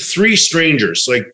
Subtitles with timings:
[0.00, 1.26] three strangers, like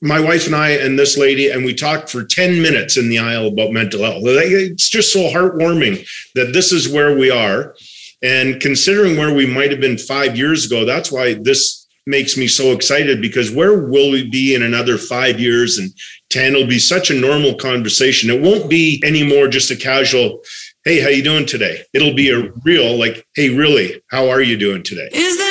[0.00, 3.18] my wife and I and this lady, and we talked for 10 minutes in the
[3.18, 4.22] aisle about mental health.
[4.24, 7.74] It's just so heartwarming that this is where we are.
[8.22, 12.46] And considering where we might have been five years ago, that's why this makes me
[12.46, 15.90] so excited because where will we be in another five years and
[16.30, 20.40] 10 it'll be such a normal conversation it won't be anymore just a casual
[20.84, 24.56] hey how you doing today it'll be a real like hey really how are you
[24.56, 25.45] doing today Is there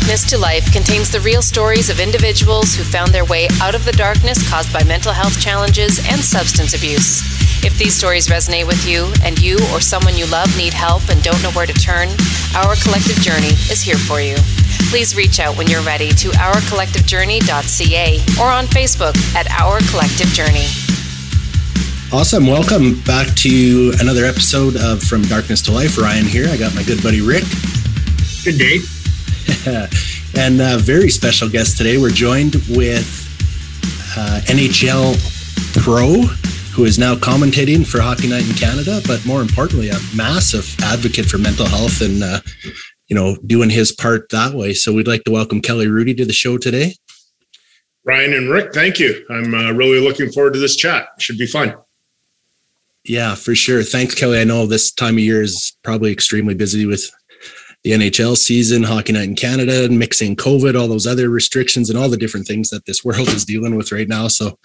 [0.00, 3.84] Darkness to Life contains the real stories of individuals who found their way out of
[3.84, 7.20] the darkness caused by mental health challenges and substance abuse.
[7.62, 11.22] If these stories resonate with you and you or someone you love need help and
[11.22, 12.08] don't know where to turn,
[12.56, 14.36] Our Collective Journey is here for you.
[14.88, 20.66] Please reach out when you're ready to ourcollectivejourney.ca or on Facebook at Our Collective Journey.
[22.10, 22.46] Awesome.
[22.46, 25.98] Welcome back to another episode of From Darkness to Life.
[25.98, 26.48] Ryan here.
[26.48, 27.44] I got my good buddy Rick.
[28.42, 28.78] Good day.
[30.36, 31.98] and a very special guest today.
[31.98, 33.06] We're joined with
[34.16, 35.16] uh, NHL
[35.82, 36.22] Pro,
[36.74, 41.26] who is now commentating for Hockey Night in Canada, but more importantly, a massive advocate
[41.26, 42.40] for mental health and, uh,
[43.08, 44.72] you know, doing his part that way.
[44.72, 46.94] So we'd like to welcome Kelly Hrudey to the show today.
[48.04, 49.24] Ryan and Rick, thank you.
[49.30, 51.08] I'm uh, really looking forward to this chat.
[51.18, 51.74] Should be fun.
[53.04, 53.82] Yeah, for sure.
[53.82, 54.40] Thanks, Kelly.
[54.40, 57.10] I know this time of year is probably extremely busy with
[57.84, 61.98] the NHL season, Hockey Night in Canada, and mixing COVID, all those other restrictions, and
[61.98, 64.28] all the different things that this world is dealing with right now.
[64.28, 64.58] So,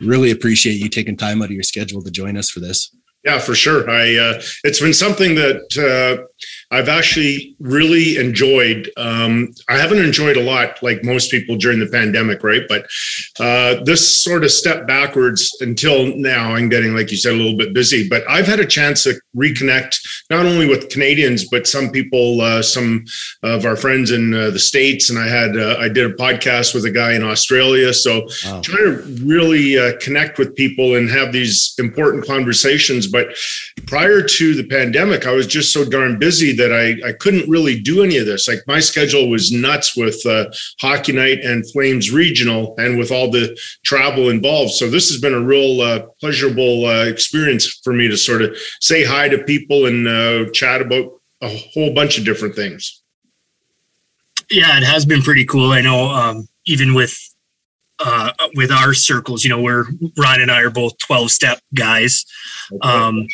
[0.00, 2.94] really appreciate you taking time out of your schedule to join us for this.
[3.24, 3.90] Yeah, for sure.
[3.90, 6.24] I uh, it's been something that uh,
[6.70, 8.90] I've actually really enjoyed.
[8.96, 12.62] Um, I haven't enjoyed a lot, like most people during the pandemic, right?
[12.68, 12.86] But
[13.40, 17.56] uh, this sort of step backwards until now, I'm getting, like you said, a little
[17.56, 18.08] bit busy.
[18.08, 19.96] But I've had a chance to reconnect
[20.30, 23.04] not only with Canadians, but some people, uh, some
[23.42, 26.74] of our friends in uh, the states, and I had uh, I did a podcast
[26.74, 27.92] with a guy in Australia.
[27.92, 28.60] So Wow.
[28.62, 33.06] trying to really uh, connect with people and have these important conversations.
[33.06, 33.28] But
[33.90, 37.80] prior to the pandemic, I was just so darn busy that I, I couldn't really
[37.80, 38.46] do any of this.
[38.46, 40.46] Like my schedule was nuts with uh,
[40.80, 44.70] hockey night and Flames regional and with all the travel involved.
[44.74, 48.56] So this has been a real uh, pleasurable uh, experience for me to sort of
[48.80, 53.02] say hi to people and uh, chat about a whole bunch of different things.
[54.52, 55.72] Yeah, it has been pretty cool.
[55.72, 57.18] I know, um, even with
[57.98, 59.86] uh, with our circles, you know, we're
[60.16, 62.24] Ryan and I are both twelve step guys.
[62.82, 63.26] Um,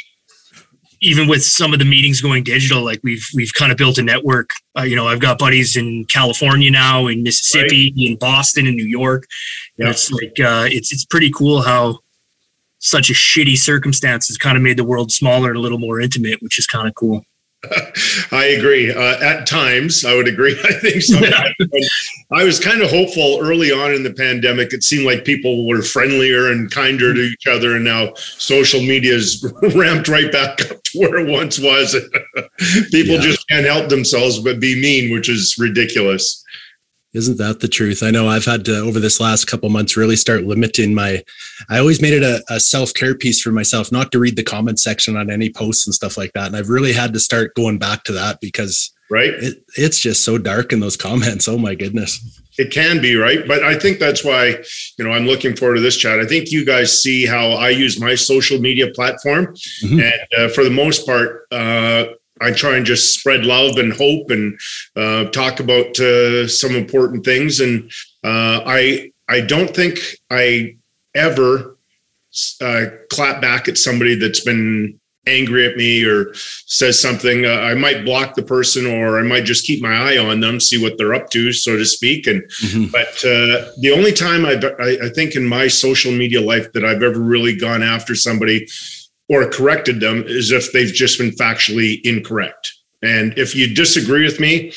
[1.06, 4.03] even with some of the meetings going digital, like we've we've kind of built a
[4.03, 4.50] network.
[4.77, 8.84] Uh, you know, I've got buddies in California now, in Mississippi, in Boston, in New
[8.84, 9.25] York.
[9.78, 9.91] Yeah.
[9.91, 12.00] it's like uh, it's it's pretty cool how
[12.81, 16.00] such a shitty circumstance has kind of made the world smaller and a little more
[16.00, 17.22] intimate, which is kind of cool.
[18.32, 18.93] I agree.
[18.93, 20.59] Uh, at times, I would agree.
[20.65, 21.54] I think sometimes
[22.32, 24.72] I was kind of hopeful early on in the pandemic.
[24.72, 29.15] It seemed like people were friendlier and kinder to each other, and now social media
[29.15, 29.44] is
[29.75, 31.94] ramped right back up to where it once was.
[32.91, 33.21] people Yeah.
[33.21, 36.43] just can't help themselves but be mean, which is ridiculous.
[37.15, 38.03] Isn't that the truth?
[38.03, 41.22] I know I've had to over this last couple months really start limiting my.
[41.71, 44.43] I always made it a, a self care piece for myself, not to read the
[44.43, 46.49] comment section on any posts and stuff like that.
[46.49, 49.31] And I've really had to start going back to that because Right?
[49.34, 51.47] it, it's just so dark in those comments.
[51.49, 52.43] Oh my goodness.
[52.59, 53.47] It can be, right?
[53.47, 54.56] But I think that's why,
[54.99, 56.19] you know, I'm looking forward to this chat.
[56.19, 59.55] I think you guys see how I use my social media platform.
[59.84, 60.03] Mhm.
[60.03, 62.06] And uh, for the most part, uh,
[62.41, 64.58] I try and just spread love and hope and
[64.94, 67.60] uh, talk about uh, some important things.
[67.60, 67.91] And
[68.24, 69.98] uh, I, I don't think
[70.30, 70.76] I
[71.14, 71.76] ever
[72.60, 76.32] uh, clap back at somebody that's been angry at me or
[76.66, 77.47] says something.
[77.47, 80.60] Uh, I might block the person or I might just keep my eye on them,
[80.60, 82.28] see what they're up to, so to speak.
[82.28, 82.92] And Mhm.
[82.92, 86.84] but uh, the only time I've, I, I think in my social media life that
[86.84, 88.68] I've ever really gone after somebody
[89.28, 92.72] or corrected them is if they've just been factually incorrect.
[93.03, 94.72] And if you disagree with me,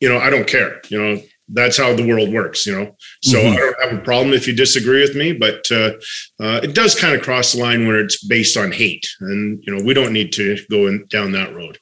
[0.00, 0.80] you know, I don't care.
[0.88, 2.66] You know, that's how the world works.
[2.66, 3.52] You know, so Mhm.
[3.52, 5.92] I don't have a problem if you disagree with me, but uh,
[6.40, 9.74] uh, it does kind of cross the line when it's based on hate, and you
[9.74, 11.78] know, we don't need to go in, down that road.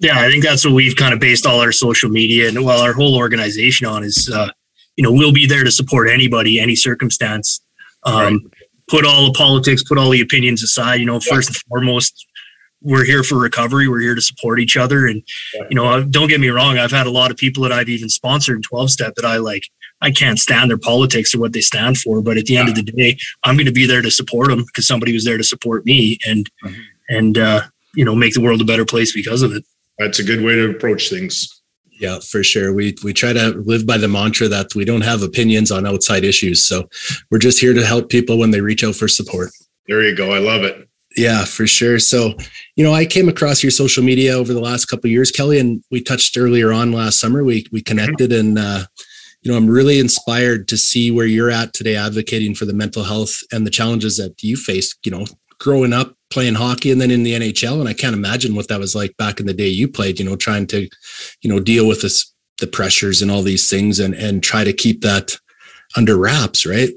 [0.00, 2.80] Yeah, I think that's what we've kind of based all our social media and well,
[2.80, 4.48] our whole organization on is, uh,
[4.96, 7.60] you know, we'll be there to support anybody, any circumstance.
[8.04, 8.14] Um,
[8.44, 8.52] Right.
[8.88, 10.96] Put all the politics, put all the opinions aside.
[10.96, 12.26] You know, first and foremost,
[12.80, 13.88] we're here for recovery.
[13.88, 15.06] We're here to support each other.
[15.06, 15.22] And
[15.68, 16.78] you know, don't get me wrong.
[16.78, 19.36] I've had a lot of people that I've even sponsored in twelve step that I
[19.36, 19.64] like.
[20.00, 22.22] I can't stand their politics or what they stand for.
[22.22, 24.64] But at the end of the day, I'm going to be there to support them
[24.64, 26.48] because somebody was there to support me and
[27.08, 27.62] and uh,
[27.94, 29.64] you know make the world a better place because of it.
[29.98, 31.57] That's a good way to approach things.
[31.98, 32.72] Yeah, for sure.
[32.72, 36.24] We we try to live by the mantra that we don't have opinions on outside
[36.24, 36.64] issues.
[36.64, 36.88] So
[37.30, 39.50] we're just here to help people when they reach out for support.
[39.88, 40.32] There you go.
[40.32, 40.88] I love it.
[41.16, 41.98] Yeah, for sure.
[41.98, 42.34] So,
[42.76, 45.82] you know, I came across your social media over the last couple years, Kelly, and
[45.90, 47.42] we touched earlier on last summer.
[47.42, 48.56] We we connected, mm-hmm.
[48.56, 48.84] and uh,
[49.42, 53.02] you know, I'm really inspired to see where you're at today, advocating for the mental
[53.02, 54.98] health and the challenges that you faced.
[55.04, 55.26] You know,
[55.58, 57.80] growing up playing hockey and then in the NHL.
[57.80, 60.24] And I can't imagine what that was like back in the day you played, you
[60.24, 60.88] know, trying to,
[61.42, 64.72] you know, deal with this, the pressures and all these things and, and try to
[64.72, 65.38] keep that
[65.96, 66.90] under wraps, right?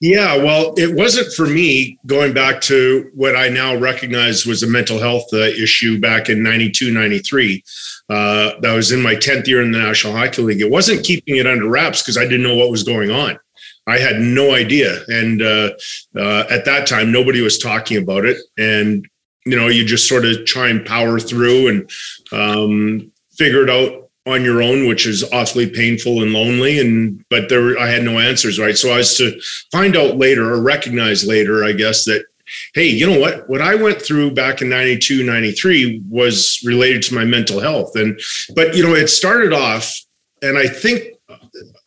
[0.00, 4.66] Yeah, well, it wasn't for me going back to what I now recognize was a
[4.66, 7.64] mental health uh, issue back in 92, 93.
[8.08, 10.60] Uh, that was in my 10th year in the National Hockey League.
[10.60, 13.38] It wasn't keeping it under wraps because I didn't know what was going on.
[13.86, 15.00] I had no idea.
[15.08, 15.70] And uh,
[16.16, 18.38] uh, at that time, nobody was talking about it.
[18.58, 19.06] And,
[19.44, 21.90] you know, you just sort of try and power through and
[22.32, 26.80] um, figure it out on your own, which is awfully painful and lonely.
[26.80, 28.76] And, but there, I had no answers, right?
[28.76, 29.40] So I was to
[29.70, 32.24] find out later or recognize later, I guess, that
[32.74, 33.48] hey, you know what?
[33.48, 37.96] What I went through back in 92, 93 was related to my mental health.
[37.96, 38.20] And,
[38.54, 39.92] but, you know, it started off,
[40.42, 41.15] and I think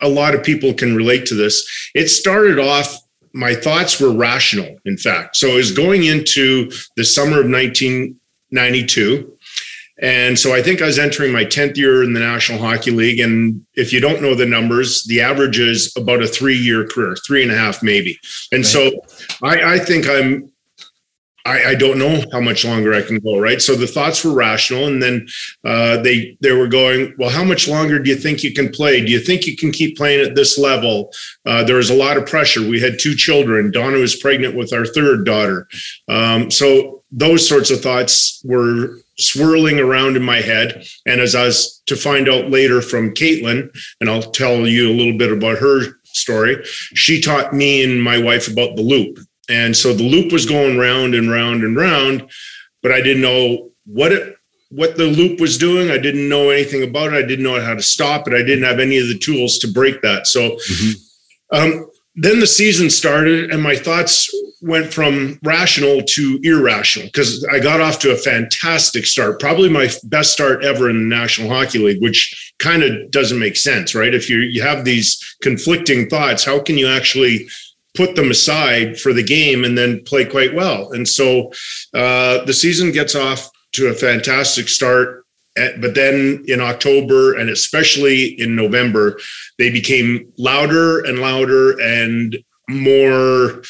[0.01, 1.67] a lot of people can relate to this.
[1.93, 2.97] It started off,
[3.33, 5.37] my thoughts were rational, in fact.
[5.37, 9.37] So it was going into the summer of 1992.
[10.01, 13.19] And so I think I was entering my 10th year in the National Hockey League.
[13.19, 17.17] And if you don't know the numbers, the average is about a three year career,
[17.27, 18.17] three and a half, maybe.
[18.51, 18.65] And right.
[18.65, 18.91] so
[19.43, 20.51] I, I think I'm
[21.49, 23.59] I, I, don't know how much longer I can go, right?
[23.59, 25.27] So the thoughts were rational, and then
[25.65, 29.03] uh, they they were going, well, how much longer do you think you can play?
[29.03, 31.11] Do you think you can keep playing at this level?
[31.47, 32.61] Uh, there was a lot of pressure.
[32.61, 33.71] We had two children.
[33.71, 35.67] Donna was pregnant with our third daughter,
[36.07, 40.85] um, so those sorts of thoughts were swirling around in my head.
[41.07, 43.69] And as I was to find out later from Caitlin,
[43.99, 48.21] and I'll tell you a little bit about her story, she taught me and my
[48.21, 49.19] wife about the loop
[49.49, 52.29] and so the loop was going round and round and round,
[52.81, 54.35] but I didn't know what it
[54.71, 55.89] what the loop was doing.
[55.89, 57.23] I didn't know anything about it.
[57.23, 58.35] I didn't know how to stop it.
[58.35, 60.27] I didn't have any of the tools to break that.
[60.27, 60.91] So mm-hmm.
[61.57, 64.29] um, then the season started, and my thoughts
[64.61, 69.89] went from rational to irrational because I got off to a fantastic start, probably my
[70.03, 74.13] best start ever in the National Hockey League, which kind of doesn't make sense, right?
[74.13, 77.47] If you you have these conflicting thoughts, how can you actually
[77.95, 80.91] put them aside for the game and then play quite well.
[80.91, 81.51] And so
[81.93, 85.25] uh, the season gets off to a fantastic start.
[85.55, 89.19] But then in October and especially in November,
[89.57, 92.37] they became louder and louder and
[92.69, 93.63] more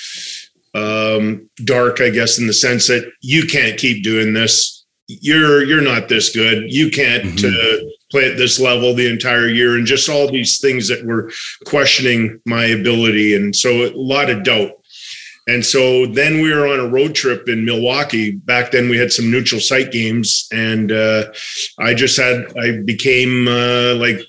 [0.76, 4.86] um, dark, I guess, in the sense that you can't keep doing this.
[5.08, 6.72] You're you're not this good.
[6.72, 7.86] You can't mm-hmm.
[7.88, 11.32] uh, play at this level the entire year and just all these things that were
[11.66, 14.72] questioning my ability and so a lot of doubt.
[15.48, 18.32] And so then we were on a road trip in milwaukee.
[18.32, 21.26] Back then we had some neutral site games and uh,
[21.80, 24.20] i just had i became uh, like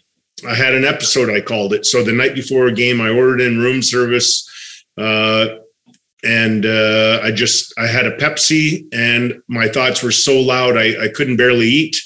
[0.49, 1.87] i had an episode i called it.
[1.87, 4.47] So the night before a game i ordered in room service
[4.99, 5.57] uh,
[6.23, 11.05] and uh, I just I had a Pepsi, and my thoughts were so loud I,
[11.05, 11.97] I couldn't barely eat.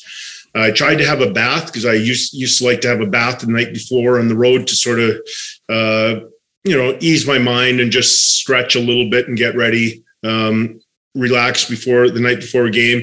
[0.54, 3.06] I tried to have a bath because I used used to like to have a
[3.06, 5.20] bath the night before on the road to sort of
[5.68, 6.20] uh,
[6.64, 10.80] you know ease my mind and just stretch a little bit and get ready, um,
[11.14, 13.02] relax before the night before a game.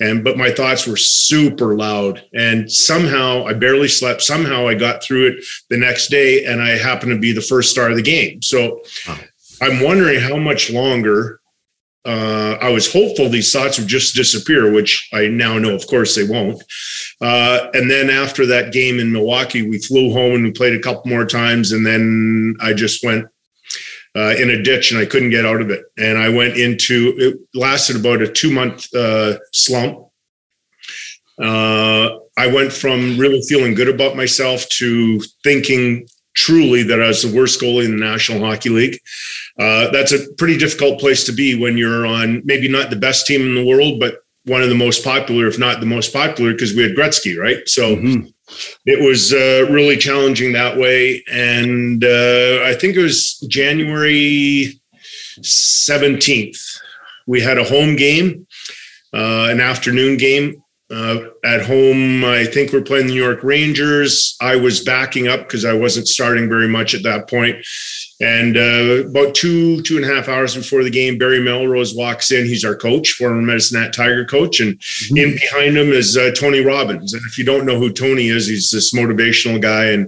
[0.00, 4.22] And but my thoughts were super loud, and somehow I barely slept.
[4.22, 7.70] Somehow I got through it the next day, and I happened to be the first
[7.70, 8.42] star of the game.
[8.42, 8.82] So.
[9.06, 9.18] Wow.
[9.60, 11.40] I'm wondering how much longer
[12.08, 16.14] uh, I was hopeful these thoughts would just disappear, which I now know, of course,
[16.14, 16.62] they won't.
[17.20, 20.80] Uh, and then after that game in Milwaukee, we flew home and we played a
[20.80, 21.70] couple more times.
[21.70, 23.26] And then I just went
[24.16, 25.84] uh, in a ditch and I couldn't get out of it.
[25.98, 29.98] And I went into it, lasted about a two month uh, slump.
[31.38, 36.08] Uh, I went from really feeling good about myself to thinking
[36.38, 39.00] truly that I was the worst goalie in the National Hockey League.
[39.58, 43.26] Uh, that's a pretty difficult place to be when you're on maybe not the best
[43.26, 46.52] team in the world, but one of the most popular, if not the most popular,
[46.52, 47.68] because we had Gretzky, right?
[47.68, 48.28] So mm-hmm.
[48.86, 51.24] it was uh, really challenging that way.
[51.30, 54.80] And uh, I think it was January
[55.40, 56.80] 17th.
[57.26, 58.46] We had a home game,
[59.12, 64.36] uh, an afternoon game uh, at home, I think we're playing the New York Rangers.
[64.40, 67.58] I was backing up because I wasn't starting very much at that point.
[68.20, 72.32] And uh, about two, two and a half hours before the game, Barry Melrose walks
[72.32, 72.46] in.
[72.46, 74.60] He's our coach, former Medicine Hat Tiger coach.
[74.60, 75.16] And mm-hmm.
[75.18, 77.12] in behind him is uh, Tony Robbins.
[77.12, 79.86] And if you don't know who Tony is, he's this motivational guy.
[79.86, 80.06] And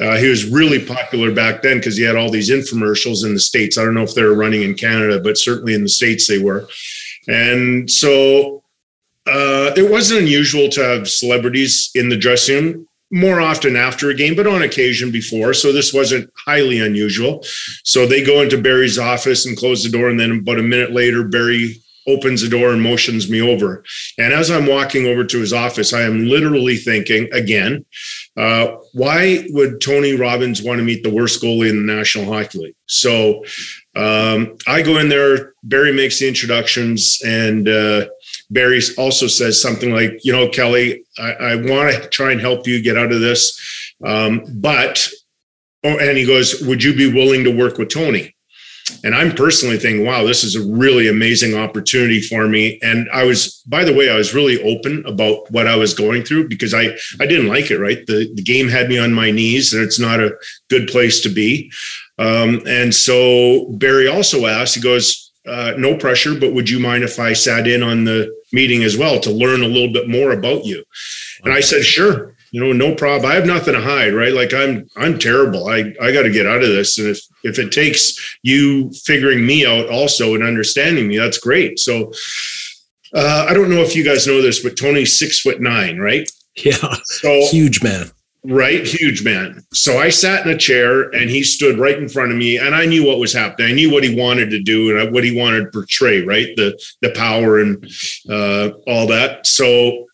[0.00, 3.40] uh, he was really popular back then because he had all these infomercials in the
[3.40, 3.76] States.
[3.76, 6.38] I don't know if they were running in Canada, but certainly in the States they
[6.38, 6.66] were.
[7.28, 8.61] And so
[9.26, 14.14] uh, it wasn't unusual to have celebrities in the dressing room more often after a
[14.14, 15.52] game, but on occasion before.
[15.52, 17.44] So this wasn't highly unusual.
[17.84, 20.08] So they go into Barry's office and close the door.
[20.08, 21.76] And then about a minute later, Barry
[22.08, 23.84] opens the door and motions me over.
[24.18, 27.84] And as I'm walking over to his office, I am literally thinking again,
[28.36, 32.58] uh, why would Tony Robbins want to meet the worst goalie in the National Hockey
[32.58, 32.74] League?
[32.86, 33.44] So
[33.94, 38.06] um, I go in there, Barry makes the introductions, and uh,
[38.50, 42.66] Barry also says something like, you know, Kelly, I, I want to try and help
[42.66, 43.94] you get out of this.
[44.04, 45.08] Um, but,
[45.84, 48.34] oh, and he goes, would you be willing to work with Tony?
[49.04, 52.78] And I'm personally thinking, wow, this is a really amazing opportunity for me.
[52.82, 56.24] And I was, by the way, I was really open about what I was going
[56.24, 58.04] through because I, I didn't like it, right?
[58.06, 60.36] The, the game had me on my knees and it's not a
[60.68, 61.70] good place to be.
[62.22, 67.02] Um, and so Barry also asked, he goes, uh, no pressure, but would you mind
[67.02, 70.32] if I sat in on the meeting as well to learn a little bit more
[70.32, 70.84] about you?
[71.42, 73.30] And I said, sure, you know, no problem.
[73.30, 74.32] I have nothing to hide, right?
[74.32, 75.68] Like I'm, I'm terrible.
[75.68, 76.98] I, I got to get out of this.
[76.98, 81.80] And if, if it takes you figuring me out also and understanding me, that's great.
[81.80, 82.12] So,
[83.14, 86.30] uh, I don't know if you guys know this, but Tony's six foot nine, right?
[86.56, 86.96] Yeah.
[87.04, 88.10] So huge man.
[88.44, 89.62] Right, huge man.
[89.72, 92.74] So I sat in a chair and he stood right in front of me, and
[92.74, 93.68] I knew what was happening.
[93.68, 96.48] I knew what he wanted to do and what he wanted to portray, right?
[96.56, 97.86] The the power and
[98.28, 99.46] uh, all that.
[99.46, 100.06] So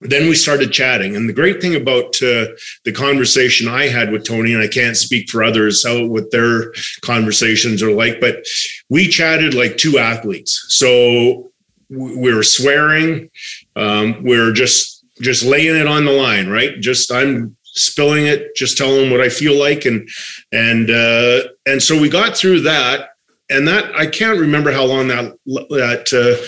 [0.00, 2.46] then we started chatting, and the great thing about uh,
[2.84, 6.72] the conversation I had with Tony, and I can't speak for others how what their
[7.02, 8.44] conversations are like, but
[8.88, 10.66] we chatted like two athletes.
[10.70, 11.52] So
[11.88, 13.30] we were swearing,
[13.76, 16.80] um, we are just just laying it on the line, right?
[16.80, 20.08] Just I'm spilling it, just telling them what I feel like, and
[20.52, 23.10] and uh, and so we got through that,
[23.48, 26.42] and that I can't remember how long that that uh,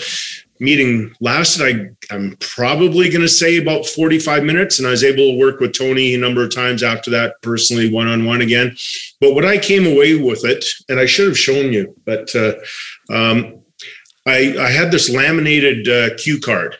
[0.59, 1.63] meeting lasted.
[1.63, 5.59] I I'm probably going to say about 45 minutes, and I was able to work
[5.59, 8.75] with Tony a number of times after that, personally one on one again.
[9.19, 12.53] But what I came away with it, and I should have shown you, but uh,
[13.11, 13.63] um,
[14.25, 16.77] I I had this laminated uh, cue card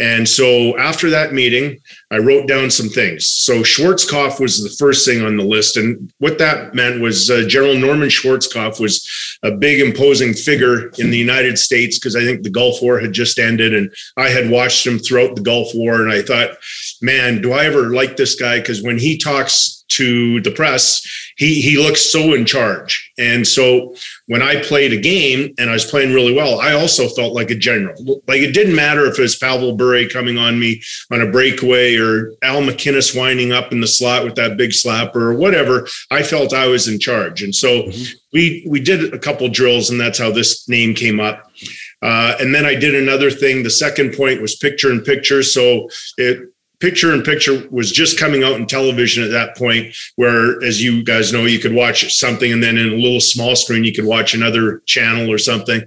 [0.00, 1.78] and so after that meeting,
[2.10, 3.26] I wrote down some things.
[3.26, 5.76] So Schwarzkopf was the first thing on the list.
[5.76, 9.06] And what that meant was uh, General Norman Schwarzkopf was
[9.42, 13.12] a big, imposing figure in the United States because I think the Gulf War had
[13.12, 13.74] just ended.
[13.74, 16.02] And I had watched him throughout the Gulf War.
[16.02, 16.56] And I thought,
[17.02, 18.58] man, do I ever like this guy?
[18.58, 21.02] Because when he talks to the press,
[21.36, 23.12] he he looks so in charge.
[23.18, 23.94] And so
[24.26, 27.50] when I played a game and I was playing really well, I also felt like
[27.50, 28.22] a general.
[28.26, 31.96] Like it didn't matter if it was Pavel Bure coming on me on a breakaway
[31.96, 35.86] or Al MacInnis winding up in the slot with that big slapper or whatever.
[36.10, 37.42] I felt I was in charge.
[37.42, 38.18] And so mm-hmm.
[38.32, 41.50] we we did a couple drills, and that's how this name came up.
[42.02, 43.62] Uh, and then I did another thing.
[43.62, 45.42] The second point was picture in picture.
[45.42, 46.49] So it
[46.80, 51.04] picture in picture was just coming out in television at that point where as you
[51.04, 54.06] guys know you could watch something and then in a little small screen you could
[54.06, 55.82] watch another channel or something.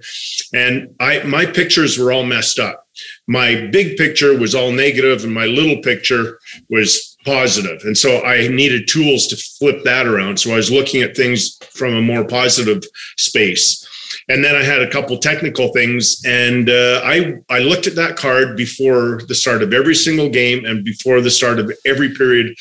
[0.53, 2.87] And i my pictures were all messed up.
[3.27, 7.81] My big picture was all negative and my little picture was positive.
[7.83, 10.39] And so i needed tools to flip that around.
[10.39, 12.83] So i was looking at things from a more positive
[13.17, 13.82] space
[14.27, 18.15] and then I had a couple technical things, and uh, I I looked at that
[18.15, 22.55] card before the start of every single game and before the start of every period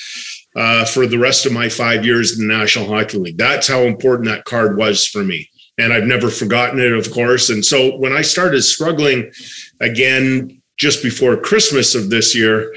[0.57, 3.39] uh, for the rest of my five years in the National Hockey League.
[3.39, 7.51] That's how important that card was for me, and I've never forgotten it, of course.
[7.51, 9.33] And so when I started struggling
[9.81, 12.75] again just before Christmas of this year,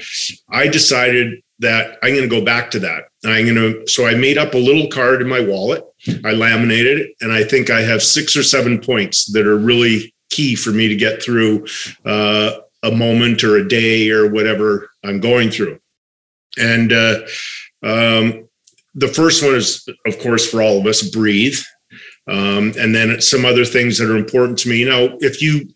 [0.50, 3.04] I decided that I'm going to go back to that.
[3.30, 5.84] I'm going to, so I made up a little card in my wallet.
[6.24, 10.14] I laminated it, and I think I have six or seven points that are really
[10.30, 11.66] key for me to get through
[12.04, 15.80] uh, a moment or a day or whatever I'm going through.
[16.58, 17.20] And uh,
[17.82, 18.48] um,
[18.94, 21.58] the first one is, of course, for all of us, breathe.
[22.28, 24.84] Um, and then some other things that are important to me.
[24.84, 25.68] Now, if you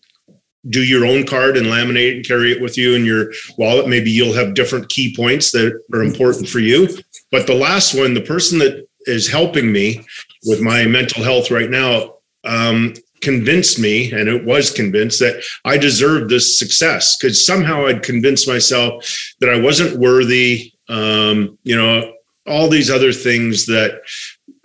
[0.69, 3.87] do your own card and laminate and carry it with you in your wallet.
[3.87, 6.87] Maybe you'll have different key points that are important for you.
[7.31, 10.05] But the last one, the person that is helping me
[10.45, 15.77] with my mental health right now, um, convinced me, and it was convinced that I
[15.77, 19.05] deserved this success because somehow I'd convinced myself
[19.39, 20.73] that I wasn't worthy.
[20.89, 22.13] Um, you know,
[22.47, 24.01] all these other things that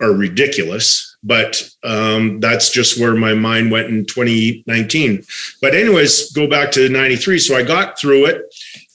[0.01, 5.23] are ridiculous but um, that's just where my mind went in 2019
[5.61, 8.41] but anyways go back to 93 so i got through it.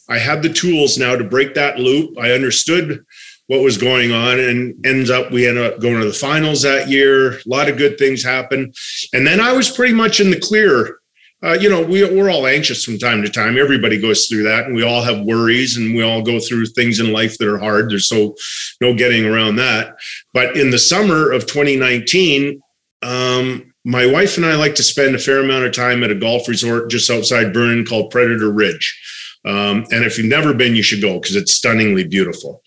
[0.09, 2.19] I had the tools now to break that loop.
[2.19, 3.05] I understood
[3.47, 6.89] what was going on and ends up we ended up going to the finals that
[6.89, 7.39] year.
[7.39, 8.75] A lot of good things happened
[9.13, 10.99] and then i was pretty much in the clear
[11.45, 13.59] uh, you know, we, we're all anxious from time to time.
[13.59, 17.01] Everybody goes through that, and we all have worries, and we all go through things
[17.01, 17.91] in life that are hard.
[17.91, 18.37] There's so
[18.81, 19.97] no getting around that.
[20.33, 22.61] But in the summer of 2019,
[23.03, 26.15] um, my wife and I like to spend a fair amount of time at a
[26.15, 29.01] golf resort just outside Vernon called Predator Ridge.
[29.45, 32.63] Um, and if you've never been, you should go because it's stunningly beautiful.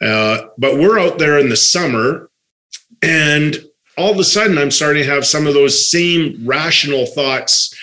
[0.00, 2.30] Uh, but we're out there in the summer,
[3.02, 3.62] and
[3.98, 7.74] all of a sudden, I'm starting to have some of those same rational thoughts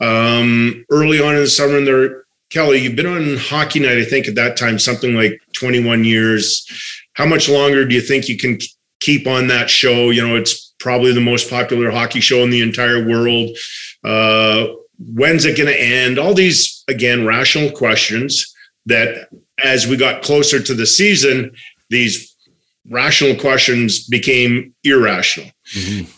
[0.00, 4.04] um, early on in the summer, and there, Kelly, you've been on Hockey Night, I
[4.04, 6.66] think at that time, something like 21 years.
[7.14, 8.58] How much longer do you think you can
[9.00, 10.10] keep on that show?
[10.10, 13.56] You know, it's probably the most popular hockey show in the entire world.
[14.02, 14.66] Uh,
[14.98, 16.18] when's it going to end?
[16.18, 18.54] All these, again, rational questions
[18.86, 19.28] that
[19.62, 21.52] as we got closer to the season,
[21.90, 22.34] these
[22.90, 25.50] rational questions became irrational.
[25.74, 26.10] Mm-hmm.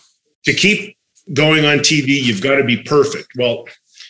[0.45, 0.96] To keep
[1.33, 3.29] going on TV, you've got to be perfect.
[3.37, 3.65] Well,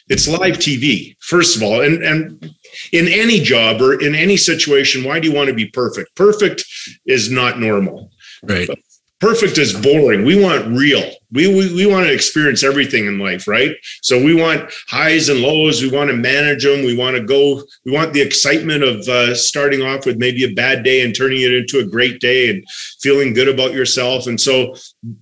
[0.08, 1.80] it's live TV, first of all.
[1.82, 2.50] And, and
[2.92, 6.14] in any job or in any situation, why do you want to be perfect?
[6.14, 6.64] Perfect
[7.06, 8.10] is not normal.
[8.42, 8.68] Right.
[8.68, 8.78] But
[9.18, 10.24] perfect is boring.
[10.24, 11.10] We want real.
[11.32, 13.74] We, we, we want to experience everything in life, right?
[14.02, 15.82] So we want highs and lows.
[15.82, 16.84] We want to manage them.
[16.84, 20.54] We want to go, we want the excitement of uh, starting off with maybe a
[20.54, 22.64] bad day and turning it into a great day and
[23.00, 24.28] feeling good about yourself.
[24.28, 24.74] And so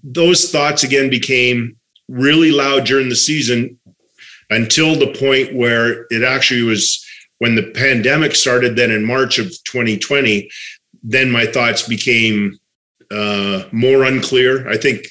[0.02, 1.76] those thoughts again became
[2.08, 3.78] really loud during the season
[4.50, 7.04] until the point where it actually was
[7.38, 10.48] when the pandemic started then in march of 2020
[11.04, 12.58] then my thoughts became
[13.10, 14.68] uh, more unclear.
[14.68, 15.06] I think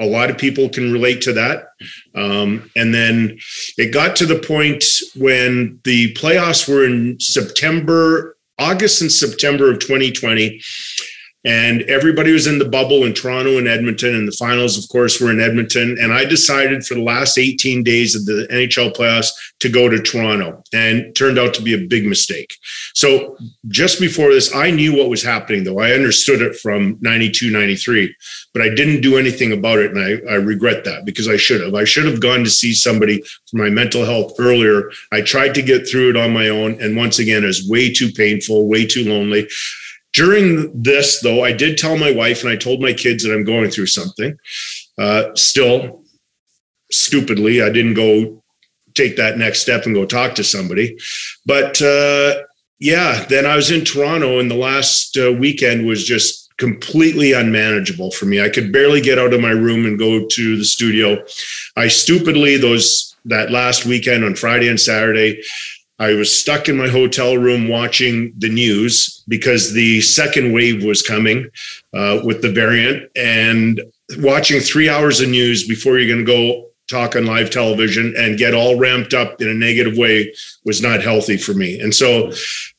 [0.00, 1.68] a lot of people can relate to that.
[2.14, 3.38] Um, and then
[3.76, 4.84] it got to the point
[5.14, 10.60] when the playoffs were in september august and september of 2020
[11.44, 15.20] and everybody was in the bubble in Toronto and Edmonton, and the finals, of course,
[15.20, 15.96] were in Edmonton.
[16.00, 19.28] And I decided for the last 18 days of the NHL playoffs
[19.60, 22.54] to go to Toronto, and turned out to be a big mistake.
[22.94, 23.36] So
[23.68, 28.14] just before this, I knew what was happening, though I understood it from 92, 93,
[28.52, 31.60] but I didn't do anything about it, and I, I regret that because I should
[31.60, 31.74] have.
[31.74, 34.90] I should have gone to see somebody for my mental health earlier.
[35.12, 37.92] I tried to get through it on my own, and once again, it was way
[37.92, 39.48] too painful, way too lonely.
[40.14, 43.44] During this, though, I did tell my wife and I told my kids that I'm
[43.44, 44.36] going through something.
[44.96, 46.04] Uh, still,
[46.90, 48.42] stupidly, I didn't go
[48.94, 50.96] take that next step and go talk to somebody.
[51.44, 52.42] But uh,
[52.78, 58.12] yeah, then I was in Toronto, and the last uh, weekend was just completely unmanageable
[58.12, 58.40] for me.
[58.40, 61.24] I could barely get out of my room and go to the studio.
[61.76, 65.42] I stupidly those that last weekend on Friday and Saturday,
[65.98, 71.02] I was stuck in my hotel room watching the news because the second wave was
[71.02, 71.48] coming
[71.92, 73.80] uh, with the variant and
[74.18, 78.38] watching three hours of news before you're going to go talk on live television and
[78.38, 81.80] get all ramped up in a negative way was not healthy for me.
[81.80, 82.30] And so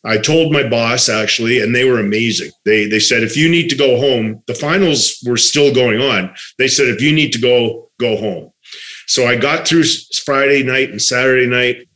[0.03, 2.51] I told my boss actually, and they were amazing.
[2.65, 6.35] They they said if you need to go home, the finals were still going on.
[6.59, 8.51] They said if you need to go, go home.
[9.07, 9.85] So I got through
[10.23, 11.87] Friday night and Saturday night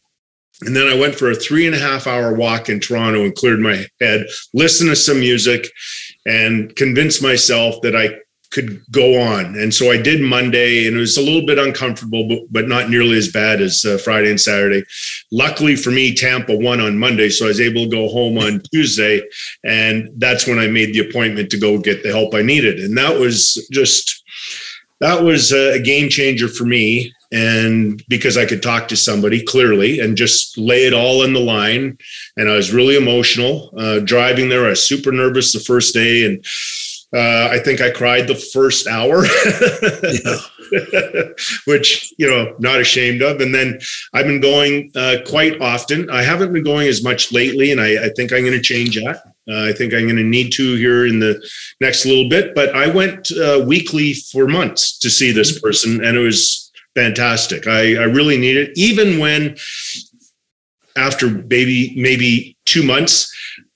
[0.61, 3.35] and then I went for a three and a half hour walk in Toronto and
[3.35, 5.67] cleared my head, listened to some music,
[6.25, 8.19] and convinced myself that I
[8.51, 9.55] could go on.
[9.57, 12.89] And so I did Monday, and it was a little bit uncomfortable, but, but not
[12.89, 14.83] nearly as bad as uh, Friday and Saturday.
[15.31, 18.61] Luckily for me, Tampa won on Monday, so I was able to go home on
[18.73, 19.21] Tuesday.
[19.63, 22.79] And that's when I made the appointment to go get the help I needed.
[22.79, 24.23] And that was just,
[24.99, 29.99] that was a game changer for me and because I could talk to somebody clearly
[29.99, 31.97] and just lay it all in the line.
[32.37, 34.65] And I was really emotional uh, driving there.
[34.65, 36.43] I was super nervous the first day, and
[37.13, 39.21] uh, I think I cried the first hour,
[41.65, 43.41] which you know, not ashamed of.
[43.41, 43.79] And then
[44.13, 46.09] I've been going uh, quite often.
[46.09, 48.95] I haven't been going as much lately, and I, I think I'm going to change
[48.95, 49.21] that.
[49.49, 51.43] Uh, I think I'm going to need to here in the
[51.81, 52.53] next little bit.
[52.53, 55.65] But I went uh, weekly for months to see this mm-hmm.
[55.65, 57.67] person, and it was fantastic.
[57.67, 58.71] I, I really need it.
[58.75, 59.55] Even when
[60.97, 63.33] after maybe maybe two months,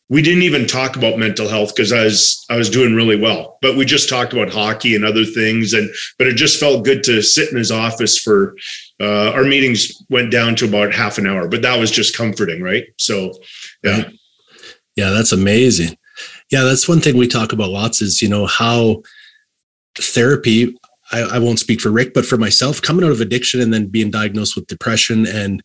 [0.10, 3.58] we didn't even talk about mental health because I was I was doing really well.
[3.62, 7.04] But we just talked about hockey and other things, and but it just felt good
[7.06, 8.56] to sit in his office for
[9.02, 12.62] uh, our meetings went down to about half an hour, but that was just comforting,
[12.62, 12.86] right?
[12.98, 13.34] So,
[13.84, 14.10] yeah,
[14.96, 15.98] yeah, that's amazing.
[16.52, 19.02] Yeah, that's one thing we talk about lots is you know how
[19.98, 20.78] therapy
[21.14, 23.86] I, I, won't speak for Rick, but for myself, coming out of addiction and then
[23.86, 25.62] being diagnosed with depression and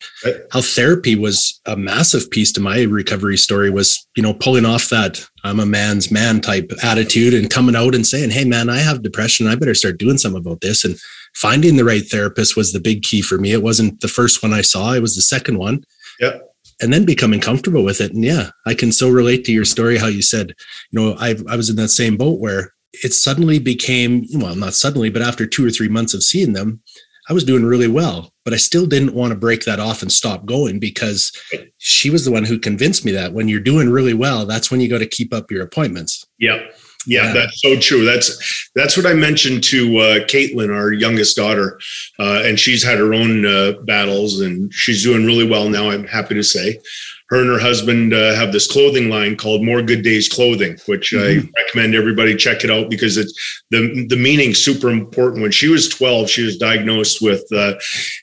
[0.53, 4.91] how therapy was a massive piece to my recovery story was, you know, pulling off
[4.91, 8.79] that I'm a man's man type attitude and coming out and saying, Hey man, I
[8.79, 9.47] have depression.
[9.47, 10.85] I better start doing something about this.
[10.85, 10.99] And
[11.35, 13.53] finding the right therapist was the big key for me.
[13.53, 14.93] It wasn't the first one I saw.
[14.93, 15.85] It was the second one.
[16.21, 16.39] Yeah
[16.81, 18.13] and then becoming comfortable with it.
[18.13, 19.99] And yeah, I can so relate to your story.
[19.99, 20.55] How you said,
[20.91, 24.74] you know, I I was in that same boat where it suddenly became well not
[24.74, 26.81] suddenly but after two or three months of seeing them
[27.29, 30.12] i was doing really well but i still didn't want to break that off and
[30.12, 31.33] stop going because
[31.79, 34.81] she was the one who convinced me that when you're doing really well that's when
[34.81, 36.59] you got to keep up your appointments yeah
[37.07, 38.05] yeah, yeah, that's so true.
[38.05, 41.81] That's that's what I mentioned to uh, Caitlin, our youngest daughter,
[42.18, 45.90] uh, and she's had her own uh, battles, and she's doing really well now.
[45.90, 46.81] I'm happy to say
[47.29, 51.12] her and her husband uh, have this clothing line called More Good Days Clothing, which
[51.12, 51.47] mm-hmm.
[51.47, 53.35] I recommend everybody check it out because it's
[53.71, 55.43] the the meaning super important.
[55.43, 57.75] When she was 12, she was diagnosed with uh,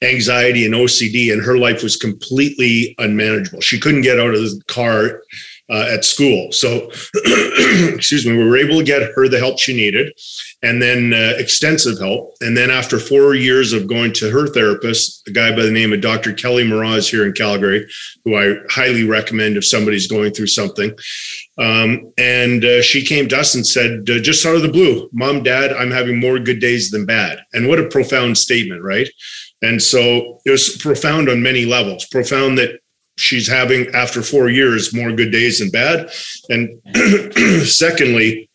[0.02, 3.62] anxiety and OCD, and her life was completely unmanageable.
[3.62, 5.22] She couldn't get out of the car
[5.70, 6.52] uh, at school.
[6.52, 6.90] So,
[7.96, 10.14] excuse me, we were able to get her the help she needed
[10.62, 12.36] and then uh, extensive help.
[12.42, 15.94] And then after four years of going to her therapist, a guy by the name
[15.94, 16.34] of Dr.
[16.34, 17.88] Kelly Mraz here in Calgary,
[18.24, 20.96] who I highly recommend if somebody's going through something.
[21.58, 25.10] Um, and uh, she came to us and said, uh, just out of the blue,
[25.14, 27.40] Mom, Dad, I'm having more good days than bad.
[27.54, 29.08] And what a profound statement, right?
[29.62, 32.06] And so it was profound on many levels.
[32.06, 32.80] Profound that
[33.18, 36.12] she's having after four years more good days than bad.
[36.50, 36.82] And
[37.68, 38.50] secondly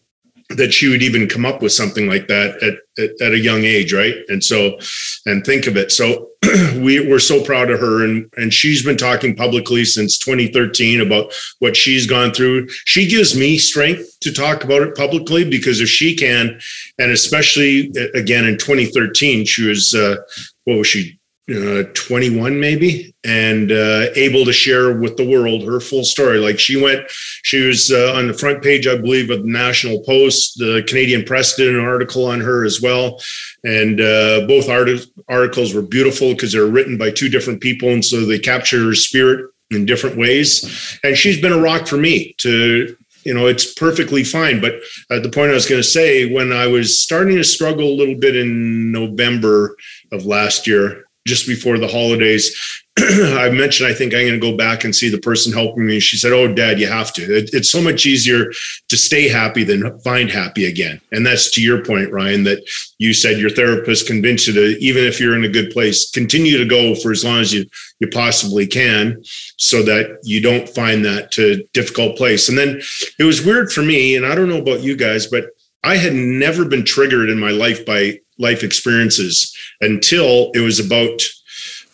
[0.51, 3.63] that she would even come up with something like that at, at, at, a young
[3.63, 4.17] age right?
[4.29, 4.79] And so
[5.25, 5.93] and think of it.
[5.93, 6.31] So
[6.77, 8.05] we, we're so proud of her.
[8.05, 12.69] And and she's been talking publicly since 2013 about what she's gone through.
[12.85, 16.59] She gives me strength to talk about it publicly because if she can
[16.99, 20.17] and especially again in 2013 she was uh,
[20.65, 21.20] what was she
[21.51, 26.39] uh, 21 maybe and uh, able to share with the world her full story.
[26.39, 27.11] Like she went
[27.43, 31.25] she was uh, on the front page i believe of the national post the canadian
[31.25, 33.21] press did an article on her as well.
[33.65, 38.05] And uh, both art- articles were beautiful because they're written by two different people and
[38.05, 40.99] so they capture her spirit in different ways.
[41.03, 44.61] And she's been a rock for me to you know it's perfectly fine.
[44.61, 44.75] But
[45.11, 47.99] at the point i was going to say when i was starting to struggle a
[47.99, 49.77] little bit in november
[50.13, 52.57] of last year just before the holidays.
[52.99, 56.01] I mentioned, I think I'm going to go back and see the person helping me.
[56.01, 57.23] She said, Oh, dad, you have to.
[57.23, 58.51] It, it's so much easier
[58.89, 61.01] to stay happy than find happy again.
[61.13, 62.63] And that's to your point, Ryan, that
[62.99, 66.59] you said your therapist convinced you to, even if you're in a good place, continue
[66.59, 67.65] to go for as long as you,
[68.01, 69.23] you possibly can
[69.57, 72.49] so that you don't find that to difficult place.
[72.49, 72.81] And then
[73.19, 75.51] it was weird for me, and I don't know about you guys, but
[75.83, 81.21] I had never been triggered in my life by life experiences until it was about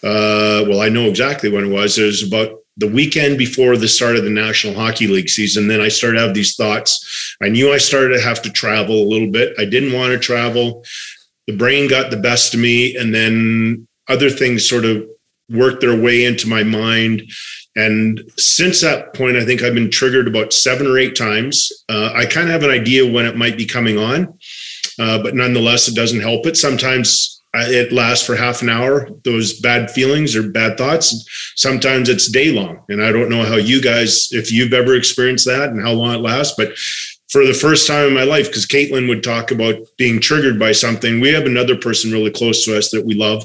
[0.03, 1.99] uh, well i know exactly when it was.
[1.99, 5.69] It was about the weekend before the start of the national hockey league season.
[5.69, 7.37] Then i started to have these thoughts.
[7.43, 9.55] I knew i started to have to travel a little bit.
[9.59, 10.85] I didn't want to travel.
[11.47, 15.05] The brain got the best of me and then other things sort of
[15.49, 17.23] worked their way into my mind.
[17.77, 21.73] And since that point i think i've been triggered about seven or eight times.
[21.89, 24.39] Uh, i kind of have an idea when it might be coming on
[24.99, 26.57] uh, but nonetheless, it doesn't help it.
[26.57, 31.27] Sometimes uh, it lasts for half an hour, those bad feelings or bad thoughts.
[31.57, 32.85] Sometimes it's day long.
[32.89, 36.15] And I don't know how you guys, if you've ever experienced that and how long
[36.15, 36.77] it lasts, but
[37.29, 40.73] for the first time in my life, because Caitlin would talk about being triggered by
[40.73, 41.21] something.
[41.21, 43.45] We have another person really close to us that we love,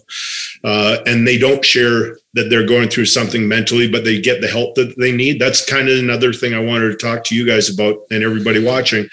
[0.64, 4.48] uh, and they don't share that they're going through something mentally, but they get the
[4.48, 5.42] help that they need.
[5.42, 8.64] That's kind of another thing I wanted to talk to you guys about and everybody
[8.64, 9.10] watching.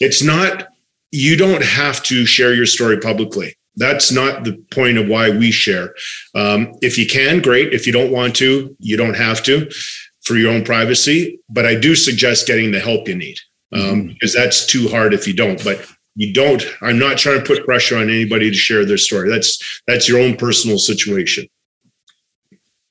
[0.00, 0.68] It's not
[1.16, 3.56] you don't have to share your story publicly.
[3.76, 5.94] That's not the point of why we share.
[6.34, 7.72] Um, if you can, great.
[7.72, 9.70] If you don't want to, you don't have to
[10.22, 11.40] for your own privacy.
[11.48, 13.38] But I do suggest getting the help you need
[13.72, 14.08] um, mm-hmm.
[14.08, 15.62] because that's too hard if you don't.
[15.64, 16.62] But you don't.
[16.82, 19.30] I'm not trying to put pressure on anybody to share their story.
[19.30, 21.46] That's that's your own personal situation.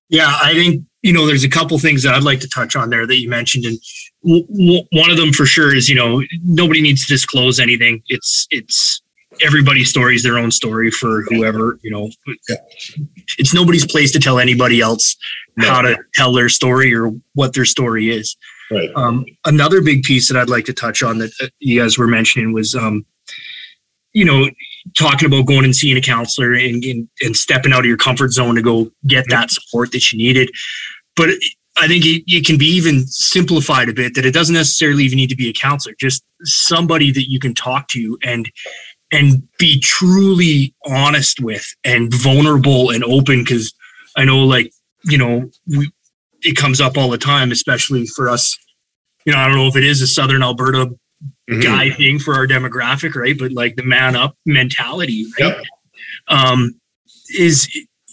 [0.09, 2.89] Yeah, I think you know there's a couple things that I'd like to touch on
[2.89, 3.77] there that you mentioned, and
[4.25, 8.01] one of them for sure is you know nobody needs to disclose anything.
[8.07, 9.01] It's it's
[9.45, 12.09] everybody's story is their own story for whoever you know.
[13.37, 15.15] It's nobody's place to tell anybody else
[15.59, 18.35] how to tell their story or what their story is.
[18.71, 18.89] Right.
[18.95, 22.07] Um, another big piece that I'd like to touch on that uh, you guys were
[22.07, 23.05] mentioning was, um,
[24.13, 24.49] you know,
[24.97, 28.31] talking about going and seeing a counselor and, and, and stepping out of your comfort
[28.31, 30.49] zone to go get that support that you needed.
[31.15, 31.29] But
[31.77, 35.17] I think it, it can be even simplified a bit that it doesn't necessarily even
[35.17, 38.49] need to be a counselor, just somebody that you can talk to and
[39.11, 43.73] and be truly honest with and vulnerable and open because
[44.17, 44.71] I know like
[45.03, 45.91] you know we
[46.41, 48.57] it comes up all the time especially for us
[49.25, 50.87] you know I don't know if it is a southern Alberta
[51.49, 51.61] Mhm.
[51.63, 55.63] guy thing for our demographic right but like the man up mentality right Yep.
[56.27, 56.79] um
[57.37, 57.69] is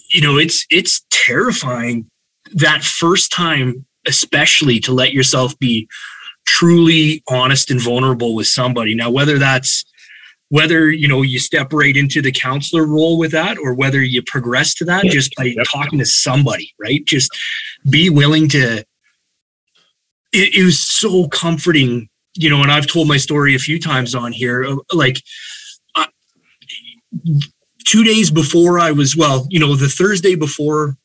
[0.09, 2.09] you know it's it's terrifying
[2.53, 5.87] that first time especially to let yourself be
[6.45, 8.95] truly honest and vulnerable with somebody.
[8.95, 9.85] Now whether that's
[10.49, 14.21] whether you know you step right into the counselor role with that or whether you
[14.21, 15.65] progress to that just by Yep.
[15.71, 17.03] talking to somebody right?
[17.05, 17.35] Just
[17.89, 18.83] be willing to
[20.33, 24.15] it, it was so comforting you know and i've told my story a few times
[24.15, 25.21] on here uh, like
[25.95, 26.05] uh,
[27.85, 30.97] two days before i was well you know the thursday before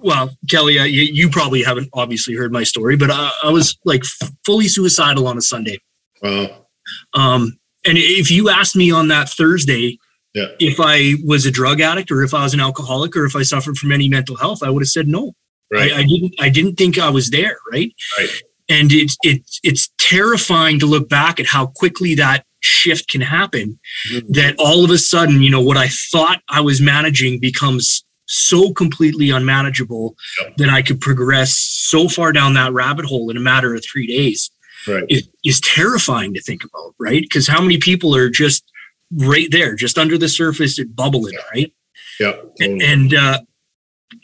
[0.00, 3.76] well kelly uh, you, you probably haven't obviously heard my story but I, I was
[3.84, 5.78] like f- fully suicidal on a sunday
[6.22, 6.66] Wow.
[7.14, 9.98] um, and if you asked me on that Thursday
[10.34, 10.46] Yeah.
[10.58, 13.42] if I was a drug addict or if I was an alcoholic or if I
[13.42, 15.32] suffered from any mental health, I would have said no.
[15.72, 15.92] Right.
[15.92, 16.34] I, I didn't.
[16.40, 17.58] I didn't think I was there.
[17.70, 17.92] Right.
[18.18, 18.28] Right.
[18.70, 23.78] And it's it's it's terrifying to look back at how quickly that shift can happen.
[24.10, 24.24] Mhm.
[24.30, 28.72] That all of a sudden, you know, what I thought I was managing becomes so
[28.72, 30.56] completely unmanageable Yep.
[30.58, 34.06] that I could progress so far down that rabbit hole in a matter of three
[34.06, 34.50] days
[34.86, 35.04] Right.
[35.08, 37.22] is, is terrifying to think about, right?
[37.22, 38.64] Because how many people are just
[39.12, 41.72] right there, just under the surface, it bubbling, right?
[42.20, 42.34] Yeah.
[42.60, 43.38] And and uh,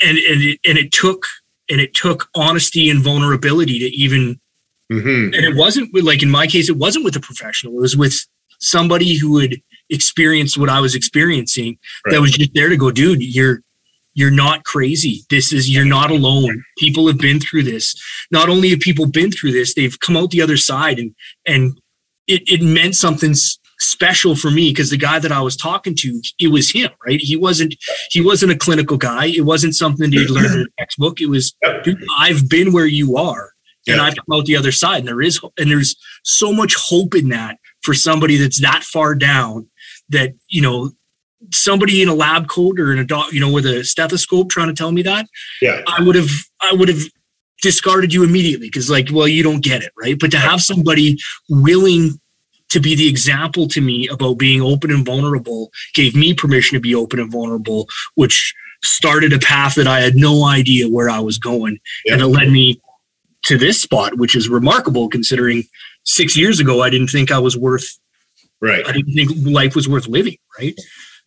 [0.02, 1.24] and and it, and it took
[1.70, 4.38] and it took honesty and vulnerability to even
[4.90, 7.74] hmm and it wasn't with, like in my case, it wasn't with a professional.
[7.78, 8.26] It was with
[8.58, 9.56] somebody who had
[9.88, 11.78] experienced what I was experiencing.
[12.04, 12.12] Right.
[12.14, 13.22] That was just there to go, dude.
[13.22, 13.62] You're
[14.20, 15.22] you're not crazy.
[15.30, 16.62] This is you're not alone.
[16.78, 17.94] People have been through this.
[18.30, 21.14] Not only have people been through this, they've come out the other side, and
[21.46, 21.80] and
[22.28, 23.34] it it meant something
[23.80, 27.18] special for me because the guy that I was talking to, it was him, right?
[27.20, 27.74] He wasn't
[28.10, 29.26] he wasn't a clinical guy.
[29.26, 31.20] It wasn't something that he'd learned in a textbook.
[31.20, 31.54] It was
[32.18, 33.52] I've been where you are
[33.86, 34.02] and Yeah.
[34.02, 34.98] I've come out the other side.
[35.00, 39.14] And there is and there's so much hope in that for somebody that's that far
[39.14, 39.68] down
[40.10, 40.90] that you know
[41.52, 44.68] somebody in a lab coat or in a dog, you know, with a stethoscope trying
[44.68, 45.26] to tell me that
[45.62, 45.82] Yeah.
[45.86, 47.02] I would have I would have
[47.62, 51.18] discarded you immediately because like well you don't get it right but to have somebody
[51.50, 52.18] willing
[52.70, 56.80] to be the example to me about being open and vulnerable gave me permission to
[56.80, 61.20] be open and vulnerable which started a path that I had no idea where I
[61.20, 62.80] was going and it led me
[63.44, 65.64] to this spot which is remarkable considering
[66.04, 67.98] 6 years ago I didn't think I was worth
[68.62, 68.86] Right.
[68.86, 70.74] I didn't think life was worth living, right?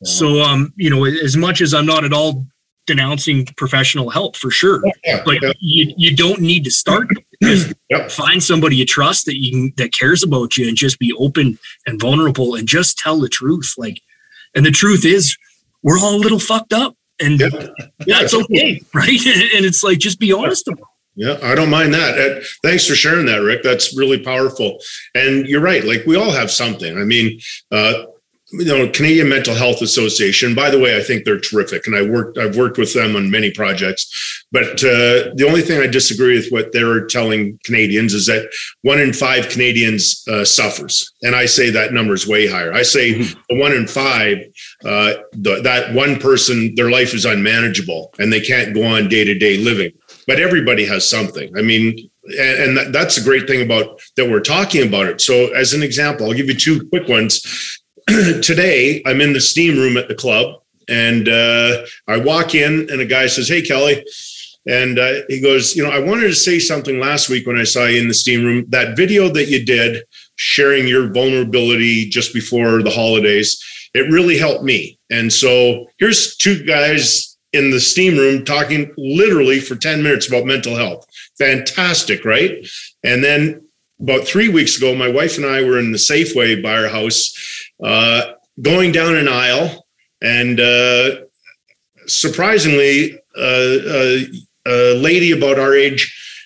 [0.04, 2.46] So, um, you know, as much as I'm not at all
[2.86, 5.22] denouncing professional help for sure, Yeah.
[5.26, 5.52] but yeah.
[5.60, 7.08] you you don't need to start.
[7.44, 8.12] Just Yep.
[8.12, 11.60] find somebody you trust that you can, that cares about you and just be open
[11.86, 13.74] and vulnerable and just tell the truth.
[13.78, 14.00] Like,
[14.56, 15.36] and the truth is,
[15.82, 17.50] we're all a little fucked up, and Yeah.
[18.06, 19.10] that's okay, right?
[19.56, 20.80] And it's like just be honest about.
[20.80, 20.88] it.
[21.16, 22.44] Yeah, I don't mind that.
[22.63, 23.62] Thanks for sharing that, Rick.
[23.63, 24.80] That's really powerful.
[25.13, 25.84] And you're right.
[25.84, 26.98] Like we all have something.
[26.98, 27.39] I mean,
[27.72, 27.94] uh,
[28.54, 30.54] you know, Canadian Mental Health Association.
[30.54, 32.38] By the way, I think they're terrific, and I worked.
[32.38, 34.46] I've worked with them on many projects.
[34.52, 38.48] But uh, the only thing I disagree with what they're telling Canadians is that
[38.84, 42.72] one in five Canadians uh, suffers, and I say that number is way higher.
[42.72, 44.38] I say the one in five,
[44.86, 49.24] uh, the, that one person, their life is unmanageable, and they can't go on day
[49.24, 49.92] to day living
[50.26, 51.52] but everybody has something.
[51.58, 51.98] I mean,
[52.39, 55.22] and, and that's the great thing about that we're talking about it.
[55.22, 57.82] So, as an example, I'll give you two quick ones.
[58.42, 63.00] Today, I'm in the steam room at the club, and uh, I walk in, and
[63.00, 64.04] a guy says, "Hey, Kelly."
[64.66, 67.66] And uh, he goes, You know, I wanted to say something last week when I
[67.66, 68.66] saw you in the steam room.
[68.70, 70.04] That video that you did
[70.36, 73.62] sharing your vulnerability just before the holidays,
[73.94, 74.98] it really helped me.
[75.10, 80.46] And so here's two guys in the steam room talking literally for 10 minutes about
[80.46, 81.06] mental health.
[81.38, 82.66] Fantastic, right?
[83.04, 83.68] And then
[84.00, 87.34] about three weeks ago, my wife and I were in the Safeway by our house,
[87.84, 89.86] uh, going down an aisle,
[90.22, 91.10] and uh,
[92.08, 94.17] surprisingly, uh, uh,
[94.65, 96.02] a lady about our age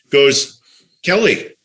[0.10, 0.60] goes,
[1.04, 1.56] Kelly,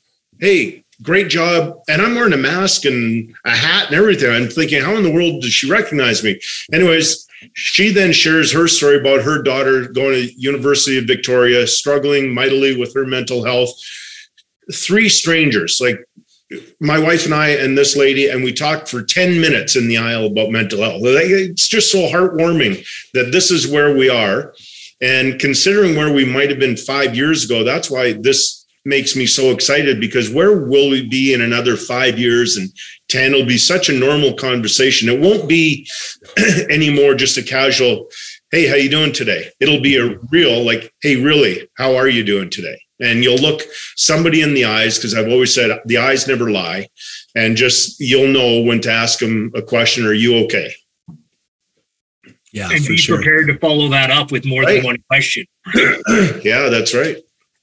[0.40, 1.78] hey, great job.
[1.88, 4.30] And I'm wearing a mask and a hat and everything.
[4.30, 6.38] I'm thinking, how in the world does she recognize me?
[6.72, 12.34] Anyways, she then shares her story about her daughter going to University of Victoria, struggling
[12.34, 13.72] mightily with her mental health.
[14.72, 15.98] three strangers, like
[16.80, 19.98] my wife and I and this lady, and we talked for 10 minutes in the
[19.98, 21.02] aisle about mental health.
[21.04, 24.54] It's just so heartwarming that this is where we are.
[25.00, 29.26] And considering where we might have been five years ago, that's why this makes me
[29.26, 32.68] so excited because where will we be in another five years and
[33.08, 35.08] 10 will be such a normal conversation.
[35.08, 35.86] It won't be
[36.70, 38.08] anymore just a casual,
[38.50, 39.50] hey, how you doing today?
[39.60, 42.80] It'll be a real like, hey, really, how are you doing today?
[43.02, 43.62] And you'll look
[43.96, 46.88] somebody in the eyes because I've always said the eyes never lie,
[47.34, 50.06] and just you'll know when to ask them a question.
[50.06, 50.72] Are you okay?
[52.52, 53.16] Yeah, and be sure.
[53.16, 54.76] prepared to follow that up with more right.
[54.76, 55.46] than one question.
[55.74, 57.16] yeah, that's right.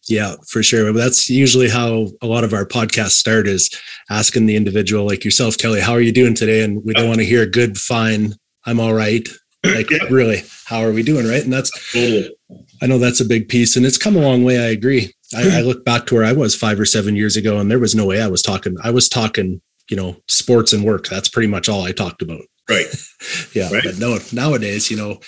[0.07, 0.91] Yeah, for sure.
[0.91, 3.69] That's usually how a lot of our podcasts start is
[4.09, 6.63] asking the individual like yourself, Kelly, how are you doing today?
[6.63, 8.33] And we don't want to hear good, fine,
[8.65, 9.27] I'm all right.
[9.63, 10.03] Like yeah.
[10.09, 11.27] really, how are we doing?
[11.27, 11.43] Right.
[11.43, 12.35] And that's totally.
[12.81, 14.57] I know that's a big piece and it's come a long way.
[14.57, 15.13] I agree.
[15.35, 17.79] I, I look back to where I was five or seven years ago, and there
[17.79, 18.75] was no way I was talking.
[18.83, 21.07] I was talking, you know, sports and work.
[21.07, 22.41] That's pretty much all I talked about.
[22.69, 22.87] Right.
[23.53, 23.71] yeah.
[23.71, 23.83] Right.
[23.83, 25.19] But no, nowadays, you know,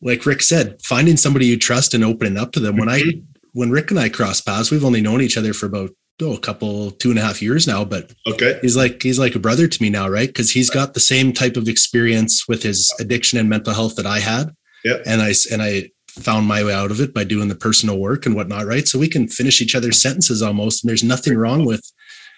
[0.00, 2.76] like Rick said, finding somebody you trust and opening up to them.
[2.76, 3.20] When mm-hmm.
[3.20, 5.90] I when Rick and I cross paths, we've only known each other for about
[6.22, 7.84] oh, a couple two and a half years now.
[7.84, 10.28] But okay, he's like he's like a brother to me now, right?
[10.28, 14.06] Because he's got the same type of experience with his addiction and mental health that
[14.06, 14.50] I had.
[14.84, 14.98] Yeah.
[15.06, 18.26] And I and I found my way out of it by doing the personal work
[18.26, 18.86] and whatnot, right?
[18.86, 21.82] So we can finish each other's sentences almost, and there's nothing wrong with.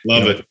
[0.06, 0.46] Love you know, it.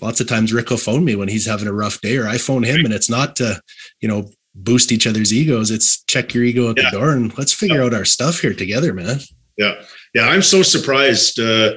[0.00, 2.38] Lots of times Rick will phone me when he's having a rough day, or I
[2.38, 3.60] phone him, and it's not to,
[4.00, 5.70] you know, boost each other's egos.
[5.70, 6.90] It's check your ego at yeah.
[6.90, 7.84] the door and let's figure yeah.
[7.84, 9.18] out our stuff here together, man.
[9.56, 9.74] Yeah,
[10.14, 10.26] yeah.
[10.26, 11.72] I'm so surprised uh,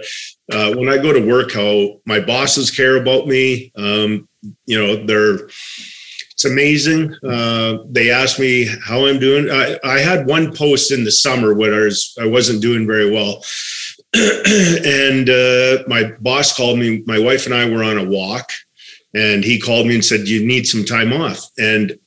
[0.52, 3.72] uh, when I go to work how my bosses care about me.
[3.76, 4.28] Um,
[4.66, 5.50] you know, they're
[6.44, 7.16] it's amazing.
[7.24, 9.50] Uh, they asked me how I'm doing.
[9.50, 13.10] I, I, had one post in the summer where I, was, I wasn't doing very
[13.10, 13.44] well.
[14.14, 17.02] and uh, my boss called me.
[17.06, 18.52] My wife and I were on a walk,
[19.14, 21.40] and he called me and said, You need some time off.
[21.58, 21.98] And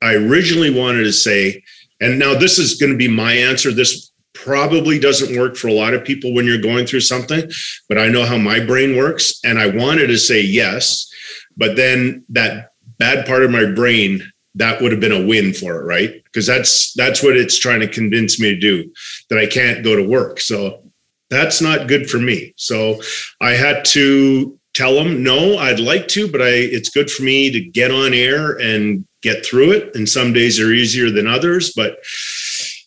[0.00, 1.62] I originally wanted to say,
[2.00, 3.72] and now this is going to be my answer.
[3.72, 7.50] This probably doesn't work for a lot of people when you're going through something,
[7.88, 9.40] but I know how my brain works.
[9.44, 11.08] And I wanted to say yes.
[11.56, 12.69] But then that
[13.00, 14.20] bad part of my brain
[14.54, 16.22] that would have been a win for it right?
[16.24, 18.92] Because that's that's what it's trying to convince me to do
[19.28, 20.38] that i can't go to work.
[20.40, 20.84] So
[21.30, 22.52] that's not good for me.
[22.56, 23.00] So
[23.40, 27.50] i had to tell them no i'd like to but i it's good for me
[27.50, 29.94] to get on air and get through it.
[29.96, 31.72] And some days are easier than others.
[31.74, 31.98] But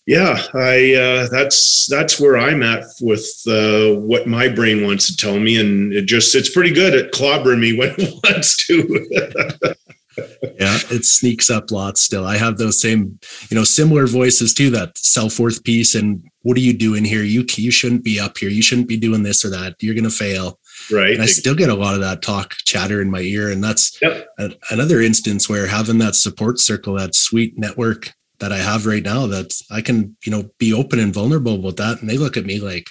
[0.05, 5.15] yeah i uh, that's that's where i'm at with uh, what my brain wants to
[5.15, 5.59] tell me.
[5.59, 9.75] And it just it's pretty good at clobbering me when it wants to
[10.17, 12.25] yeah, it sneaks up lots still.
[12.25, 16.61] I have those same, you know, similar voices too, that self-worth piece and what are
[16.61, 17.23] you doing here?
[17.23, 18.49] You you shouldn't be up here.
[18.49, 19.75] You shouldn't be doing this or that.
[19.79, 20.59] You're going to fail.
[20.91, 21.13] Right.
[21.13, 23.97] And I still get a lot of that talk chatter in my ear and that's
[24.01, 24.27] yep.
[24.37, 29.03] a, another instance where having that support circle, that sweet network that I have right
[29.03, 32.35] now that I can, you know, be open and vulnerable about that and they look
[32.35, 32.89] at me like,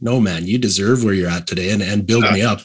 [0.00, 2.60] "No, man, you deserve where you're at today and and build me up."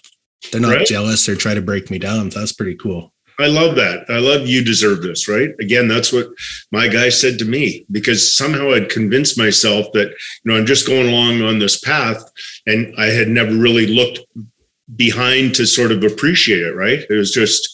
[0.51, 0.87] They're not right.
[0.87, 2.29] jealous or try to break me down.
[2.29, 3.13] That's pretty cool.
[3.39, 4.05] I love that.
[4.09, 5.51] I love you deserve this, right?
[5.61, 6.27] Again, that's what
[6.71, 10.15] my guy said to me because somehow I'd convinced myself that, you
[10.51, 12.21] know, I'm just going along on this path
[12.67, 14.19] and I had never really looked
[14.95, 16.99] behind to sort of appreciate it, right?
[17.09, 17.69] It was just,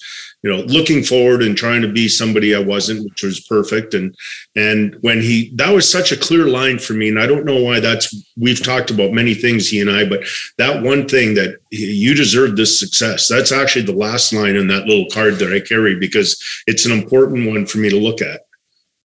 [0.45, 4.15] you know looking forward and trying to be somebody i wasn't which was perfect and
[4.55, 7.61] and when he that was such a clear line for me and i don't know
[7.61, 10.23] why that's we've talked about many things he and i but
[10.59, 14.85] that one thing that you deserve this success that's actually the last line in that
[14.85, 18.41] little card that i carry because it's an important one for me to look at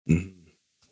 [0.09, 0.31] mm-hmm.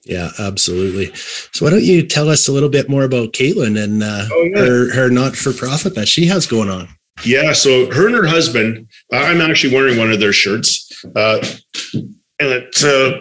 [0.06, 1.14] Yeah, absolutely.
[1.16, 4.44] So why don't you tell us a little bit more about Caitlin and uh, oh,
[4.54, 4.60] yeah.
[4.60, 6.90] her her not for profit that she has going on?
[7.24, 10.90] Yeah, so her and her husband, I'm actually wearing one of their shirts.
[11.16, 11.46] Uh,
[11.94, 13.20] and it's uh,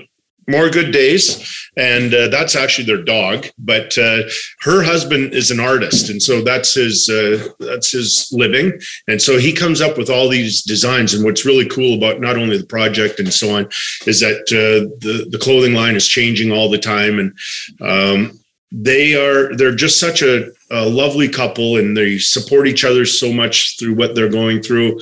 [0.48, 1.58] More Good Days.
[1.76, 3.46] And uh, that's actually their dog.
[3.58, 4.22] But uh,
[4.62, 6.10] her husband is an artist.
[6.10, 8.78] And so that's his, uh, that's his living.
[9.08, 11.14] And so he comes up with all these designs.
[11.14, 13.68] And what's really cool about not only the project and so on
[14.06, 17.18] is that uh, the, the clothing line is changing all the time.
[17.18, 17.38] And
[17.80, 18.38] um,
[18.72, 23.32] they are they're just such a, a, lovely couple and they support each other so
[23.32, 25.00] much through what they're going through.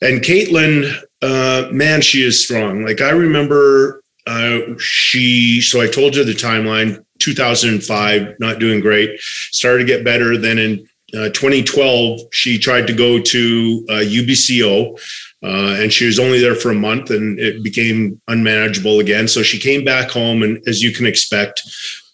[0.00, 2.84] And caitlin uh, man she is strong.
[2.84, 9.18] Like i remember uh, she so i told you the timeline 2005 not doing great.
[9.20, 10.36] Started to get better.
[10.36, 14.98] Then in uh, 2012 she tried to go to ubco
[15.44, 19.28] uh, and she was only there for a month and it became unmanageable again.
[19.28, 21.62] So she came back home and as you can expect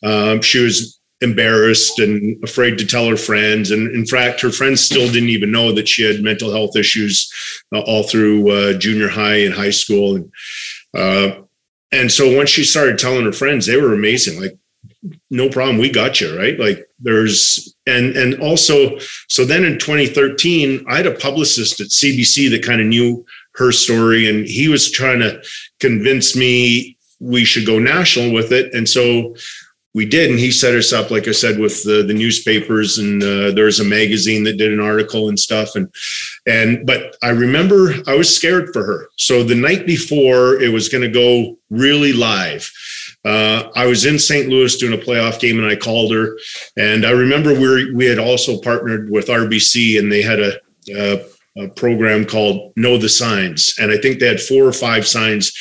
[0.02, 3.70] um, she was embarrassed and afraid to tell her friends.
[3.70, 7.30] And in fact, her friends still didn't even know that she had mental health issues
[7.74, 10.16] uh, all through uh, junior high and high school.
[10.16, 10.32] And,
[10.96, 11.42] uh,
[11.90, 14.40] and so once she started telling her friends, they were amazing.
[14.40, 14.56] Like,
[15.30, 16.58] no problem, we got you, right?
[16.58, 18.98] Like, there's, and, and also,
[19.28, 23.72] so then in 2013, I had a publicist at CBC that kind of knew her
[23.72, 25.42] story, and he was trying to
[25.80, 28.72] convince me we should go national with it.
[28.72, 29.34] And so
[29.98, 33.20] we did and he set us up like i said with the, the newspapers and
[33.20, 35.92] uh, there's a magazine that did an article and stuff and
[36.46, 40.88] and but i remember i was scared for her so the night before it was
[40.88, 42.70] going to go really live
[43.24, 44.48] uh, I was in St.
[44.48, 46.38] Louis doing a playoff game, and I called her.
[46.76, 50.52] And I remember we we had also partnered with RBC, and they had a,
[50.96, 51.26] a,
[51.58, 55.52] a program called Know the Signs, and I think they had four or five signs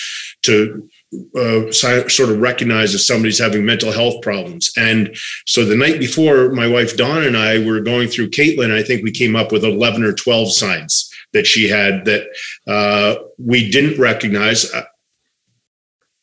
[0.44, 0.88] to
[1.36, 4.72] uh, sort of recognize if somebody's having mental health problems.
[4.78, 8.72] And so the night before, my wife Dawn and I were going through Caitlin.
[8.72, 12.28] I think we came up with 11 or 12 signs that she had that
[12.68, 14.84] uh, we didn't recognize uh,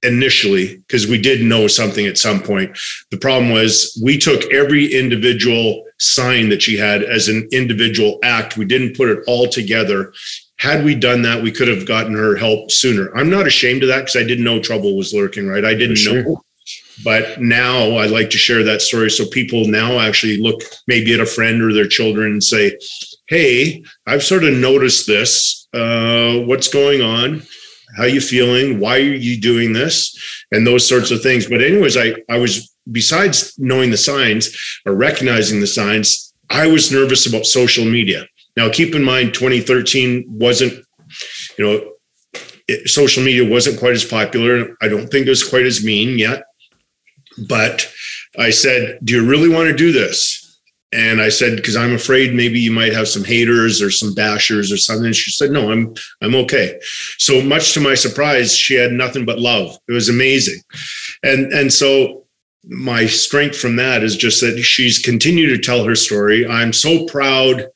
[0.03, 2.77] initially because we did know something at some point.
[3.11, 8.57] The problem was we took every individual sign that she had as an individual act.
[8.57, 10.13] We didn't put it all together
[10.59, 13.15] had we done that, we could have gotten her help sooner.
[13.17, 15.65] I'm not ashamed of that because I didn't know trouble was lurking, right?
[15.65, 16.23] I didn't sure.
[16.23, 16.43] know.
[17.03, 21.21] But now I like to share that story so people now actually look maybe at
[21.21, 22.79] a friend or their children and say,
[23.27, 25.67] Hey, I've sort of noticed this.
[25.75, 27.43] Uh, what's going on?
[27.97, 28.79] How are you feeling?
[28.79, 30.17] Why are you doing this?
[30.53, 31.47] And those sorts of things.
[31.47, 34.55] But anyways, I, I was besides knowing the signs
[34.87, 38.27] or recognizing the signs, I was nervous about social media
[38.57, 40.85] now, keep in mind, 2013 wasn't,
[41.59, 41.93] you know,
[42.69, 44.77] it, social media wasn't quite as popular.
[44.81, 46.45] I don't think it was quite as mean yet.
[47.49, 47.91] But
[48.39, 50.41] I said, Do you really want to do this?
[50.93, 54.73] And I said, because I'm afraid maybe you might have some haters or some bashers
[54.73, 55.07] or something.
[55.07, 56.79] And she said, No, I'm I'm okay.
[57.19, 59.77] So much to my surprise, she had nothing but love.
[59.89, 60.61] It was amazing.
[61.25, 62.25] And and so
[62.67, 66.47] my strength from that is just that she's continued to tell her story.
[66.47, 67.67] I'm so proud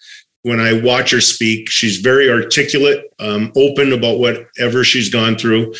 [0.43, 1.68] when I watch her speak.
[1.68, 5.74] She's very articulate, um, open about whatever she's gone through.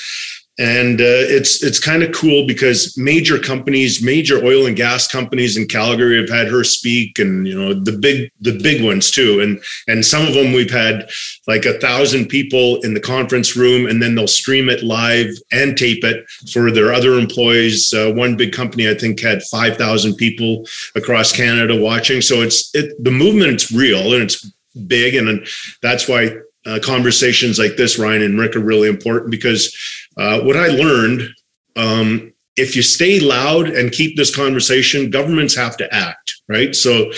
[0.59, 5.57] And uh, it's it's kind of cool because major companies, major oil and gas companies
[5.57, 9.41] in Calgary have had her speak, and you know the big the big ones too.
[9.41, 11.09] And and some of them we've had
[11.47, 15.77] like a thousand people in the conference room, and then they'll stream it live and
[15.77, 17.95] tape it for their other employees.
[17.95, 22.21] Uh, one big company I think had five thousand people across Canada watching.
[22.21, 24.45] So it's it the movement's real and it's
[24.87, 25.15] big.
[25.15, 25.47] And
[25.83, 26.37] that's why
[26.67, 29.75] uh, conversations like this, Ryan and Rick, are really important because
[30.19, 31.29] uh, what I learned
[31.77, 36.75] um, if you stay loud and keep this conversation, governments have to act, right?
[36.75, 37.13] So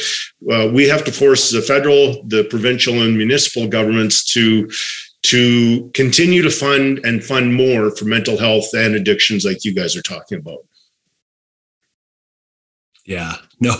[0.52, 4.70] uh, we have to force the federal, the provincial, and municipal governments to
[5.22, 9.94] to continue to fund and fund more for mental health and addictions, like you guys
[9.94, 10.66] are talking about.
[13.04, 13.74] Yeah, no,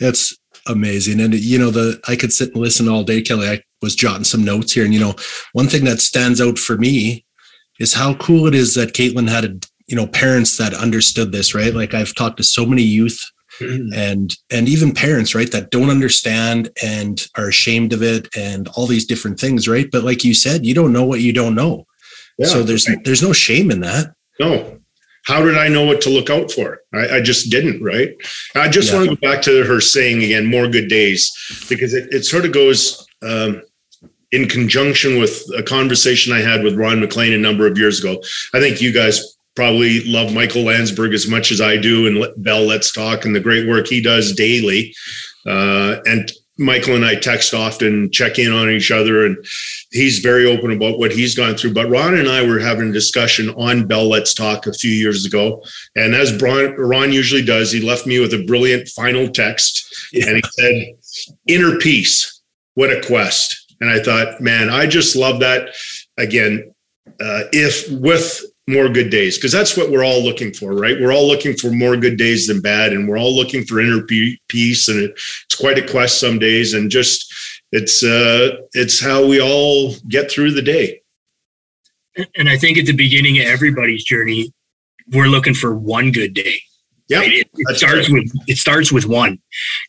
[0.00, 0.36] that's
[0.66, 1.20] amazing.
[1.20, 3.48] And you know, the I could sit and listen all day, Kelly.
[3.48, 5.14] I was jotting some notes here, and you know,
[5.52, 7.25] one thing that stands out for me
[7.78, 11.54] is how cool it is that Caitlin had a you know parents that understood this,
[11.54, 11.74] right?
[11.74, 13.22] Like I've talked to so many youth
[13.60, 13.92] mm-hmm.
[13.94, 18.86] and and even parents, right, that don't understand and are ashamed of it and all
[18.86, 19.88] these different things, right?
[19.90, 21.86] But like you said, you don't know what you don't know.
[22.38, 23.02] Yeah, so there's right.
[23.04, 24.12] there's no shame in that.
[24.38, 24.78] No,
[25.26, 26.80] how did I know what to look out for?
[26.94, 28.10] I, I just didn't, right?
[28.54, 28.98] I just yeah.
[28.98, 31.32] want to go back to her saying again, more good days,
[31.68, 33.62] because it, it sort of goes um,
[34.32, 38.20] in conjunction with a conversation I had with Ron MacLean a number of years ago.
[38.54, 42.62] I think you guys probably love Michael Landsberg as much as I do, and Bell
[42.62, 44.94] Let's Talk and the great work he does daily.
[45.46, 49.36] Uh, and Michael and I text often, check in on each other, and
[49.92, 51.74] he's very open about what he's gone through.
[51.74, 55.26] But Ron and I were having a discussion on Bell Let's Talk a few years
[55.26, 55.62] ago.
[55.96, 60.10] And as Ron usually does, he left me with a brilliant final text.
[60.12, 60.28] Yeah.
[60.28, 62.42] And he said, Inner peace,
[62.74, 63.65] what a quest.
[63.80, 65.74] And I thought, man, I just love that.
[66.16, 66.72] Again,
[67.20, 71.12] uh, if with more good days because that's what we're all looking for right we're
[71.12, 74.02] all looking for more good days than bad and we're all looking for inner
[74.48, 77.32] peace and it's quite a quest some days and just
[77.70, 81.00] it's uh it's how we all get through the day
[82.34, 84.52] and i think at the beginning of everybody's journey
[85.12, 86.60] we're looking for one good day
[87.08, 87.32] yeah right?
[87.32, 88.24] it, it starts right.
[88.24, 89.38] with it starts with one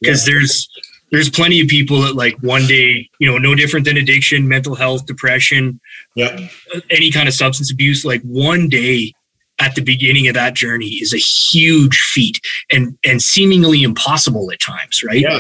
[0.02, 0.36] because yeah.
[0.36, 0.70] there's
[1.12, 4.76] there's plenty of people that like one day, you know, no different than addiction, mental
[4.76, 5.80] health, depression,
[6.16, 6.48] yeah,
[6.90, 8.04] any kind of substance abuse.
[8.04, 9.14] Like one day,
[9.60, 12.40] at the beginning of that journey is a huge feat
[12.72, 15.22] and and seemingly impossible at times, right?
[15.22, 15.40] Yeah.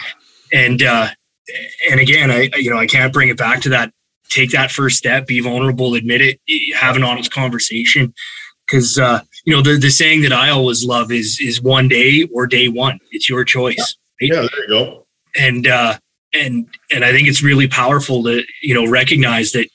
[0.54, 1.10] And uh,
[1.90, 3.92] and again, I you know I can't bring it back to that.
[4.30, 8.14] Take that first step, be vulnerable, admit it, have an honest conversation,
[8.66, 12.28] because uh, you know the the saying that I always love is is one day
[12.34, 13.00] or day one.
[13.12, 13.98] It's your choice.
[14.22, 14.32] Right?
[14.34, 15.07] Yeah, there you go.
[15.36, 15.98] And uh
[16.34, 19.68] and and i think it's really powerful to you know recognize that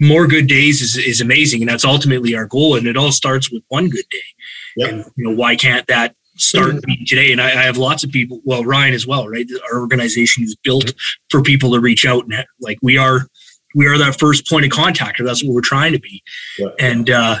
[0.00, 3.52] more good days is, is amazing and that's ultimately our goal and it all starts
[3.52, 4.18] with one good day.
[4.76, 4.86] Yeah.
[4.88, 7.32] and you know why can't that start today?
[7.32, 9.46] And I, I have lots of people well ryan as well right?
[9.70, 10.94] Our organization is built
[11.28, 13.26] for people to reach out and like we are
[13.74, 16.22] we are that first point of contact or that's what we're trying to be.
[16.58, 16.68] Yeah.
[16.78, 17.40] and uh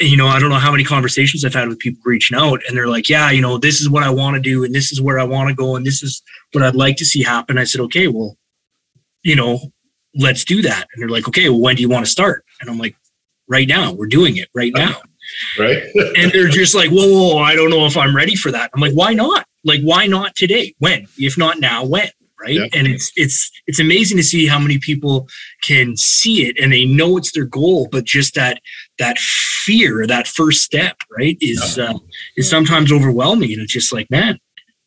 [0.00, 2.76] you know, I don't know how many conversations I've had with people reaching out and
[2.76, 5.00] they're like, yeah, you know, this is what I want to do and this is
[5.00, 6.22] where I want to go and this is
[6.52, 7.58] what I'd like to see happen.
[7.58, 8.36] I said, okay, well,
[9.24, 9.58] you know,
[10.14, 10.86] let's do that.
[10.92, 12.44] And they're like, okay, well, when do you want to start?
[12.60, 12.94] And I'm like,
[13.48, 15.00] right now, we're doing it right now.
[15.58, 15.82] Right.
[16.16, 18.70] And they're just like, whoa, whoa, whoa, I don't know if I'm ready for that.
[18.74, 19.46] I'm like, why not?
[19.64, 20.74] Like, why not today?
[20.78, 21.06] When?
[21.18, 22.08] If not now, when?
[22.40, 22.54] Right.
[22.54, 22.66] Yeah.
[22.72, 25.28] And it's it's it's amazing to see how many people
[25.62, 28.60] can see it and they know it's their goal, but just that
[28.98, 31.98] that fear, that first step, right, is uh,
[32.36, 33.52] is sometimes overwhelming.
[33.52, 34.38] And it's just like, man,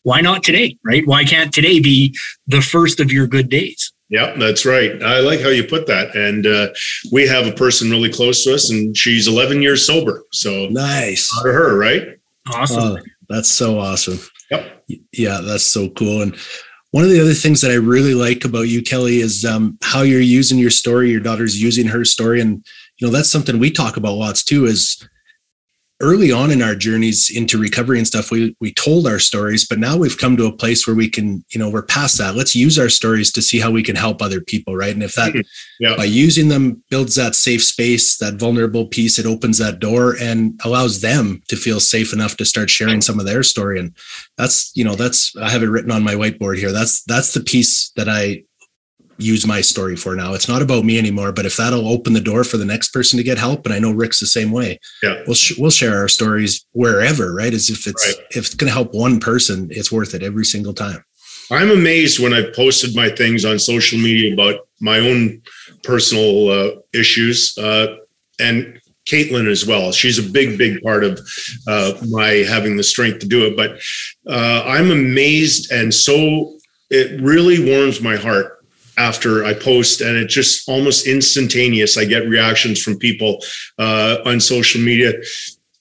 [0.04, 0.78] why not today?
[0.84, 1.06] Right?
[1.06, 2.16] Why can't today be
[2.48, 3.92] the first of your good days?
[4.10, 5.02] Yeah, that's right.
[5.02, 6.16] I like how you put that.
[6.16, 6.68] And uh,
[7.14, 10.24] we have a person really close to us, and she's 11 years sober.
[10.34, 11.32] So Nice.
[11.40, 12.20] out of her, right?
[12.54, 12.84] Awesome.
[12.84, 12.98] Oh,
[13.30, 14.20] that's so awesome.
[14.50, 14.84] Yep.
[15.14, 16.24] Yeah, that's so cool.
[16.24, 16.36] And
[16.92, 20.02] one of the other things that I really like about you, Kelly, is um, how
[20.02, 21.10] you're using your story.
[21.10, 22.66] Your daughter's using her story, and
[22.98, 24.66] you know that's something we talk about lots too.
[24.66, 25.08] Is
[26.02, 29.80] early on in our journeys into recovery and stuff, we we told our stories, but
[29.80, 32.36] now we've come to a place where we can, you know, we're past that.
[32.36, 34.94] Let's use our stories to see how we can help other people, right?
[34.94, 35.34] And if that
[35.80, 35.96] Yeah.
[35.96, 40.60] by using them builds that safe space, that vulnerable piece, it opens that door and
[40.64, 43.80] allows them to feel safe enough to start sharing some of their story.
[43.80, 43.96] And
[44.38, 46.72] that's, you know, that's I have it written on my whiteboard here.
[46.72, 48.44] That's that's the piece that I
[49.22, 50.34] use my story for now.
[50.34, 53.18] It's not about me anymore, but if that'll open the door for the next person
[53.18, 54.80] to get help, and I know Rick's the same way.
[55.04, 55.22] Yeah.
[55.26, 57.54] we'll sh- we'll share our stories wherever, right?
[57.54, 58.26] As if it's Right.
[58.32, 61.04] if it's going to help one person, it's worth it every single time.
[61.52, 65.42] I'm amazed when I posted my things on social media about my own
[65.84, 67.96] personal uh, issues, uh,
[68.40, 69.92] and Caitlin as well.
[69.92, 71.20] She's a big, big part of
[71.68, 73.58] uh, my having the strength to do it.
[73.58, 73.82] But
[74.32, 76.58] uh, I'm amazed, and so
[76.90, 78.61] it really warms my heart
[78.98, 81.98] after I post, and it's just almost instantaneous.
[81.98, 83.40] I get reactions from people
[83.80, 85.14] uh, on social media,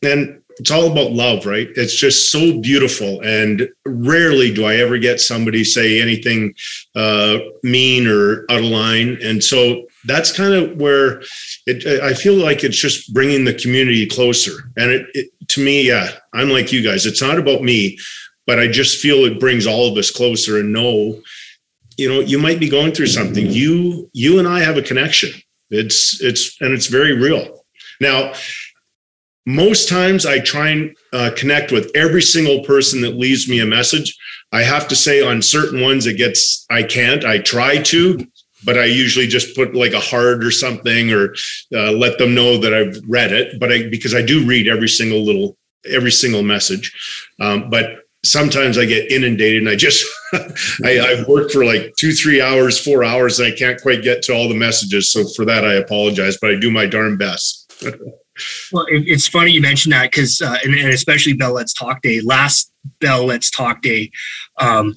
[0.02, 1.68] and it's all about love, right?
[1.74, 3.22] It's just so beautiful.
[3.22, 6.54] And rarely do I ever get somebody say anything
[6.94, 9.18] uh, mean or out of line.
[9.22, 11.22] And so that's kind of where
[11.66, 14.70] it, I feel like it's just bringing the community closer.
[14.76, 17.06] And it, it, to me, yeah, I'm like you guys.
[17.06, 17.98] It's not about me,
[18.46, 21.22] but I just feel it brings all of us closer and know,
[22.00, 23.46] you know, you might be going through something.
[23.46, 25.30] You, you and I have a connection.
[25.70, 27.64] It's, it's, and it's very real.
[28.00, 28.32] Now,
[29.46, 33.66] most times I try and uh, connect with every single person that leaves me a
[33.66, 34.16] message.
[34.52, 37.24] I have to say on certain ones it gets I can't.
[37.24, 38.26] I try to,
[38.64, 41.34] but I usually just put like a heart or something or
[41.74, 43.60] uh, let them know that I've read it.
[43.60, 45.56] But I because I do read every single little
[45.90, 46.92] every single message,
[47.40, 50.04] um, but sometimes I get inundated and I just
[50.84, 54.22] I, I've worked for like two three hours four hours and I can't quite get
[54.24, 55.10] to all the messages.
[55.10, 57.72] So for that I apologize, but I do my darn best.
[58.72, 62.00] Well, it, it's funny you mentioned that because, uh, and, and especially Bell Let's Talk
[62.00, 64.10] Day, last Bell Let's Talk Day,
[64.58, 64.94] um,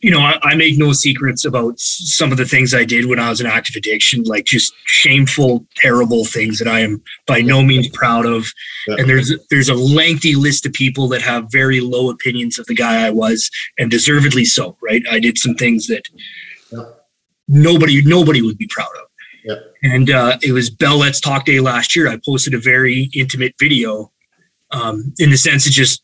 [0.00, 3.18] you know, I, I make no secrets about some of the things I did when
[3.18, 7.62] I was in active addiction, like just shameful, terrible things that I am by no
[7.62, 8.46] means proud of.
[8.86, 8.96] Yeah.
[8.98, 12.74] And there's there's a lengthy list of people that have very low opinions of the
[12.74, 14.76] guy I was, and deservedly so.
[14.82, 15.02] Right?
[15.10, 16.02] I did some things that
[16.70, 16.84] Yeah.
[17.48, 19.08] nobody nobody would be proud of.
[19.44, 19.54] Yeah.
[19.82, 22.08] And uh, it was Bell Let's Talk Day last year.
[22.08, 24.12] I posted a very intimate video
[24.72, 26.02] um, in the sense of just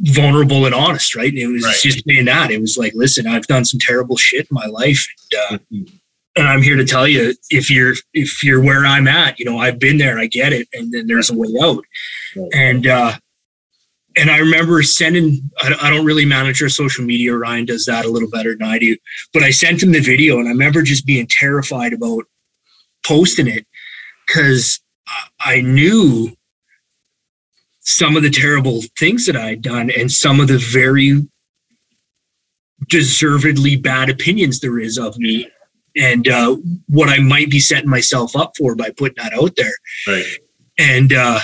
[0.00, 1.32] vulnerable and honest, right?
[1.32, 1.76] It was Right.
[1.82, 2.50] just saying that.
[2.50, 5.06] It was like, listen, I've done some terrible shit in my life.
[5.32, 5.84] And, uh,
[6.36, 9.58] and I'm here to tell you, if you're if you're where I'm at, you know,
[9.58, 11.84] I've been there, I get it, and then there's a way out.
[12.36, 12.48] Right.
[12.54, 13.12] And uh,
[14.16, 15.50] and I remember sending.
[15.58, 17.34] I, I don't really manage our social media.
[17.36, 18.96] Ryan does that a little better than I do.
[19.34, 22.24] But I sent him the video, and I remember just being terrified about
[23.04, 23.66] posting it
[24.26, 24.80] because
[25.40, 26.34] I knew
[27.82, 31.26] some of the terrible things that I had done and some of the very
[32.88, 35.48] deservedly bad opinions there is of me
[35.96, 36.56] and uh,
[36.88, 39.74] what I might be setting myself up for by putting that out there.
[40.06, 40.24] Right.
[40.78, 41.40] and uh,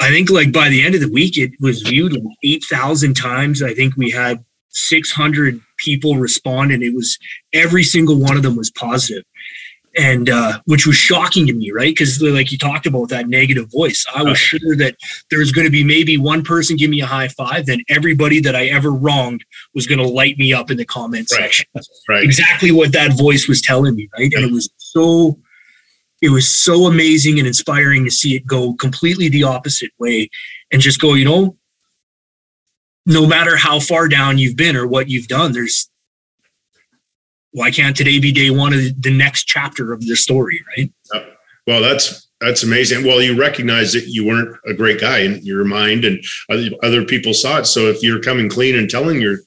[0.00, 3.14] I think like by the end of the week, it was viewed like eight thousand
[3.14, 3.62] times.
[3.62, 7.18] I think we had six hundred people respond, and it was
[7.52, 9.24] every single one of them was positive
[9.96, 11.94] and uh, which was shocking to me, right?
[11.94, 14.96] Because like you talked about that negative voice, I was sure that
[15.30, 18.40] there was going to be maybe one person give me a high five, then everybody
[18.40, 19.44] that I ever wronged
[19.74, 21.40] was going to light me up in the comment Right.
[21.42, 21.66] section.
[22.08, 22.22] Right.
[22.22, 24.32] Exactly what that voice was telling me, right?
[24.34, 25.38] And it was so,
[26.22, 30.28] it was so amazing and inspiring to see it go completely the opposite way,
[30.70, 31.56] and just go, you know,
[33.06, 35.88] no matter how far down you've been or what you've done, there's
[37.56, 40.92] why can't today be day one of the next chapter of the story, right?
[41.66, 43.06] Well, that's that's amazing.
[43.06, 47.04] Well, you recognize that you weren't a great guy in your mind, and other, other
[47.06, 47.64] people saw it.
[47.64, 49.38] So if you're coming clean and telling your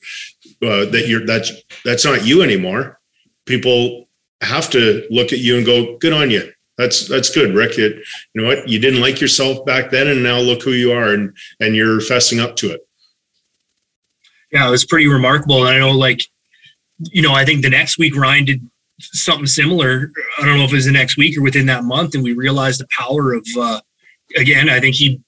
[0.63, 1.51] uh, that you're that's
[1.85, 2.99] that's not you anymore,
[3.45, 4.07] people
[4.41, 7.77] have to look at you and go, "Good on you." That's that's good, Rick.
[7.77, 8.01] You,
[8.33, 8.67] you know what?
[8.67, 11.99] You didn't like yourself back then, and now look who you are, and and you're
[11.99, 12.81] fessing up to it.
[14.51, 15.67] Yeah, it was pretty remarkable.
[15.67, 16.21] And I know, like,
[16.99, 18.69] you know, I think the next week Ryan did
[18.99, 20.11] something similar.
[20.37, 22.33] I don't know if it was the next week or within that month, and we
[22.33, 23.45] realized the power of.
[23.59, 23.81] uh
[24.37, 25.19] Again, I think he,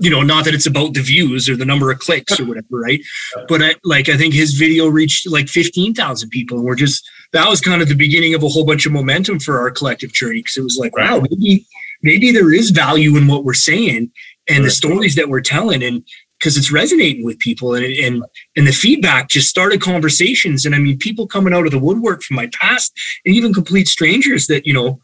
[0.00, 2.66] you know, not that it's about the views or the number of clicks or whatever,
[2.70, 2.98] right?
[3.46, 7.08] But I, like, I think his video reached like fifteen thousand people, and we're just
[7.32, 10.12] that was kind of the beginning of a whole bunch of momentum for our collective
[10.12, 11.64] journey because it was like, wow, maybe
[12.02, 14.10] maybe there is value in what we're saying
[14.48, 16.04] and the stories that we're telling, and
[16.46, 18.24] because it's resonating with people and and
[18.54, 20.64] and the feedback just started conversations.
[20.64, 22.92] And i mean people coming out of the woodwork from my past
[23.24, 25.00] and even complete strangers that you know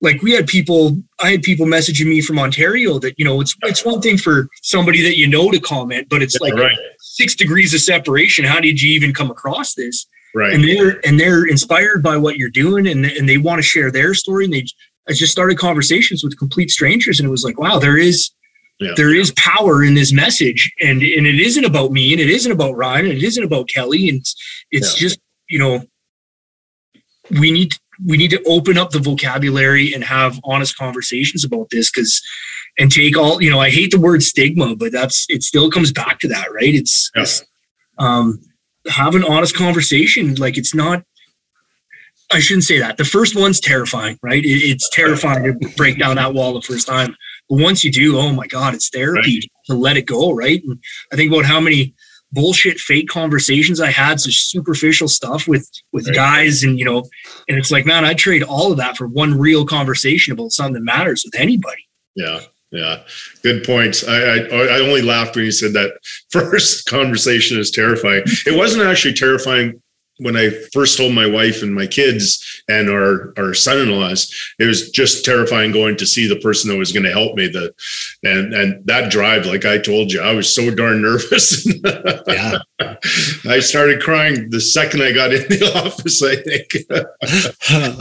[0.00, 3.56] like we had people i had people messaging me from ontario that you know it's
[3.62, 7.34] it's one thing for somebody that you know to comment but it's like right, six
[7.34, 8.44] degrees of separation.
[8.44, 10.06] How did you even come across this?
[10.32, 10.54] Right.
[10.54, 13.90] and they're and they're inspired by what you're doing and, and they want to share
[13.90, 14.64] their story and they
[15.08, 18.30] I just started conversations with complete strangers and it was like wow there is
[18.80, 18.92] Yeah.
[18.96, 22.50] there is power in this message and and it isn't about me and it isn't
[22.50, 24.34] about Ryan and it isn't about Kelly and it's,
[24.70, 25.08] it's Yeah.
[25.08, 25.20] just
[25.50, 25.84] you know
[27.38, 27.74] we need
[28.06, 32.22] we need to open up the vocabulary and have honest conversations about this because
[32.78, 35.92] and take all you know I hate the word stigma but that's it still comes
[35.92, 37.22] back to that right it's, Yeah.
[37.22, 37.44] it's
[37.98, 38.40] um
[38.88, 41.04] have an honest conversation like it's not
[42.32, 42.96] I shouldn't say that.
[42.96, 44.40] The first one's terrifying, right?
[44.44, 47.16] It's terrifying to break down that wall the first time.
[47.50, 50.62] But once you do, oh my God, it's therapy to let it go, right?
[50.64, 50.78] And
[51.12, 51.94] I think about how many
[52.32, 56.14] bullshit fake conversations I had, such superficial stuff with with Right.
[56.14, 57.04] guys, and you know,
[57.48, 60.74] and it's like, man, I'd trade all of that for one real conversation about something
[60.74, 61.88] that matters with anybody.
[62.14, 62.40] Yeah,
[62.70, 63.00] yeah,
[63.42, 64.06] good points.
[64.06, 65.92] I, I I only laughed when you said that
[66.30, 68.22] first conversation is terrifying.
[68.46, 69.79] It wasn't actually terrifying
[70.20, 74.32] when I first told my wife and my kids and our our son-in-laws.
[74.58, 77.48] It was just terrifying going to see the person that was going to help me.
[77.48, 77.72] The
[78.22, 81.66] and and that drive, like I told you, I was so darn nervous.
[82.26, 82.58] Yeah.
[83.48, 86.22] I started crying the second I got in the office.
[86.22, 86.70] I think.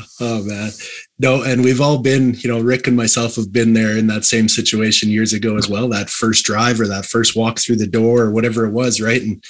[0.20, 0.72] oh man
[1.20, 4.24] no and we've all been you know rick and myself have been there in that
[4.24, 7.88] same situation years ago as well that first drive or that first walk through the
[7.88, 9.44] door or whatever it was right and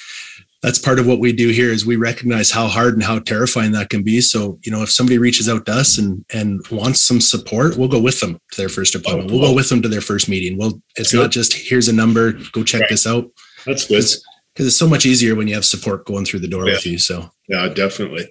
[0.61, 3.71] that's part of what we do here is we recognize how hard and how terrifying
[3.71, 6.99] that can be so you know if somebody reaches out to us and and wants
[7.05, 9.87] some support we'll go with them to their first appointment we'll go with them to
[9.87, 12.89] their first meeting well it's not just here's a number go check Right.
[12.89, 13.25] this out
[13.65, 14.03] That's good.
[14.53, 16.73] because it's so much easier when you have support going through the door Yeah.
[16.73, 18.27] with you so Yeah, definitely.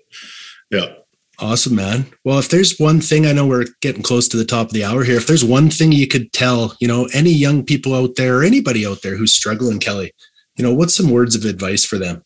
[0.71, 0.95] Yeah.
[1.41, 2.07] Awesome, man.
[2.25, 4.83] Well, if there's one thing, I know we're getting close to the top of the
[4.85, 5.17] hour here.
[5.17, 8.43] If there's one thing you could tell, you know, any young people out there or
[8.43, 10.13] anybody out there who's struggling, Kelly,
[10.59, 12.23] you know, what's some words of advice for them?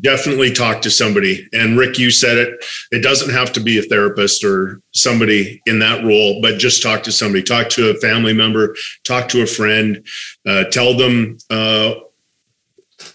[0.00, 1.48] definitely talk to somebody.
[1.52, 2.64] And Rick, you said it.
[2.90, 7.02] It doesn't have to be a therapist or somebody in that role, but just talk
[7.04, 7.42] to somebody.
[7.42, 8.76] Talk to a family member.
[9.04, 10.06] Talk to a friend.
[10.46, 11.94] Uh, tell them uh,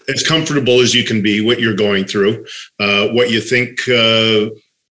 [0.08, 2.44] as comfortable as you can be what you're going through,
[2.80, 3.80] uh, what you think.
[3.88, 4.50] Uh,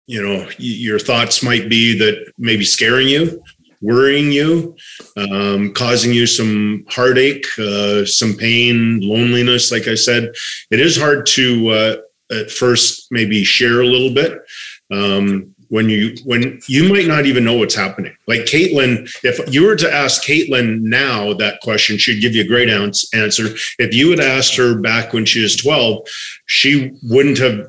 [0.09, 3.43] you know, your thoughts might be that maybe scaring you,
[3.81, 4.75] worrying you,
[5.15, 9.71] um, causing you some heartache, uh, some pain, loneliness.
[9.71, 10.33] Like I said,
[10.71, 11.95] it is hard to uh,
[12.31, 14.39] at first maybe share a little bit
[14.91, 18.15] um, when you when you might not even know what's happening.
[18.27, 22.47] Like Caitlin, if you were to ask Caitlin now that question, she'd give you a
[22.47, 23.55] great answer.
[23.79, 26.07] If you had asked her back when she was twelve,
[26.45, 27.67] she wouldn't have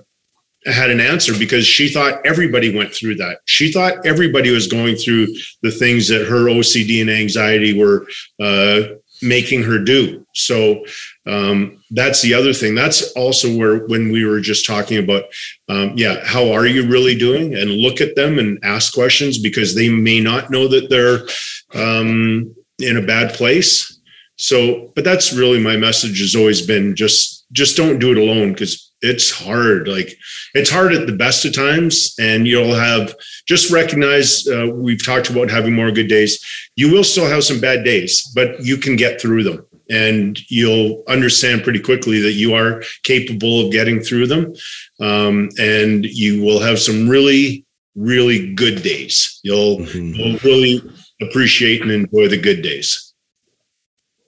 [0.68, 3.40] had an answer because she thought everybody went through that.
[3.46, 5.28] She thought everybody was going through
[5.62, 8.06] the things that her OCD and anxiety were
[8.40, 10.26] uh, making her do.
[10.34, 10.84] So
[11.26, 12.74] um, that's the other thing.
[12.74, 15.24] That's also where when we were just talking about,
[15.68, 17.54] um, yeah, how are you really doing?
[17.54, 21.26] And look at them and ask questions because they may not know that they're
[21.74, 24.00] um, in a bad place.
[24.36, 28.52] So, but that's really my message has always been just just don't do it alone
[28.52, 29.88] because it's hard.
[29.88, 30.16] Like
[30.55, 33.14] it's hard at the best of times, and you'll have
[33.46, 36.44] just recognize uh, we've talked about having more good days.
[36.76, 41.03] You will still have some bad days, but you can get through them, and you'll
[41.09, 44.53] understand pretty quickly that you are capable of getting through them,
[45.01, 49.40] um, and you will have some really really good days.
[49.42, 50.16] You'll, Mhm.
[50.16, 50.80] you'll really
[51.20, 53.12] appreciate and enjoy the good days.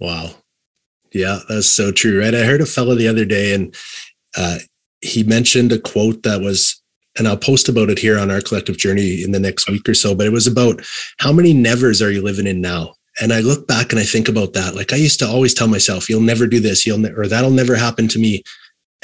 [0.00, 0.34] Wow.
[1.12, 2.18] Yeah, that's so true.
[2.18, 2.34] Right.
[2.34, 3.72] I heard a fellow the other day and
[4.36, 4.58] uh,
[5.00, 6.80] he mentioned a quote that was,
[7.18, 9.94] and I'll post about it here on our collective journey in the next week or
[9.94, 10.82] so, but it was about
[11.18, 12.94] how many nevers are you living in now?
[13.20, 14.74] And I look back and I think about that.
[14.74, 17.50] Like I used to always tell myself, you'll never do this, you'll ne- or that'll
[17.50, 18.42] never happen to me.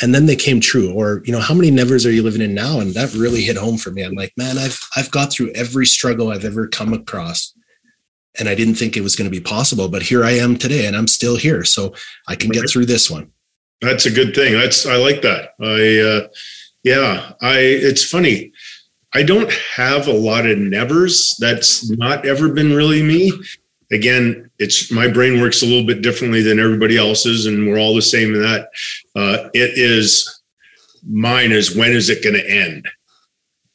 [0.01, 0.93] And then they came true.
[0.93, 2.81] Or, you know, how many nevers are you living in now?
[2.81, 4.03] And that really hit home for me.
[4.03, 7.55] I'm like, man, I've I've got through every struggle I've ever come across
[8.39, 10.87] and I didn't think it was going to be possible, but here I am today
[10.87, 11.65] and I'm still here.
[11.65, 11.95] So
[12.29, 13.33] I can get through this one.
[13.81, 14.55] That's a good thing.
[14.55, 15.51] That's I like that.
[15.61, 16.29] I uh
[16.83, 18.53] yeah, I it's funny.
[19.13, 21.37] I don't have a lot of nevers.
[21.41, 23.33] That's not ever been really me.
[23.91, 27.95] Again, it's my brain works a little bit differently than everybody else's, and we're all
[27.95, 28.69] the same in that.
[29.15, 30.43] Uh, it is
[31.09, 32.89] mine is when is it going to end?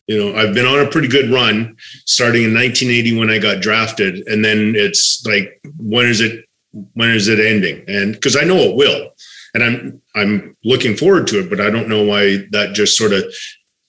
[0.07, 3.61] You know, I've been on a pretty good run starting in 1980 when I got
[3.61, 6.45] drafted, and then it's like when is it
[6.93, 7.83] when is it ending?
[7.87, 9.11] And because I know it will,
[9.53, 13.13] and I'm I'm looking forward to it, but I don't know why that just sort
[13.13, 13.23] of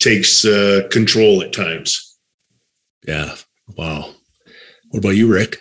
[0.01, 2.19] takes uh, control at times.
[3.07, 3.37] Yeah.
[3.77, 4.15] Wow.
[4.91, 5.59] What about you, Rick?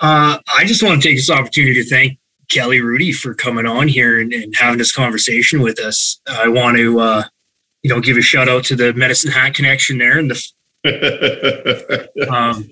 [0.00, 2.18] Uh, I just want to take this opportunity to thank
[2.50, 6.20] Kelly Hrudey for coming on here and, and having this conversation with us.
[6.28, 7.24] I want to, uh,
[7.82, 10.18] you know, give a shout out to the Medicine Hat connection there.
[10.18, 12.70] And the, um,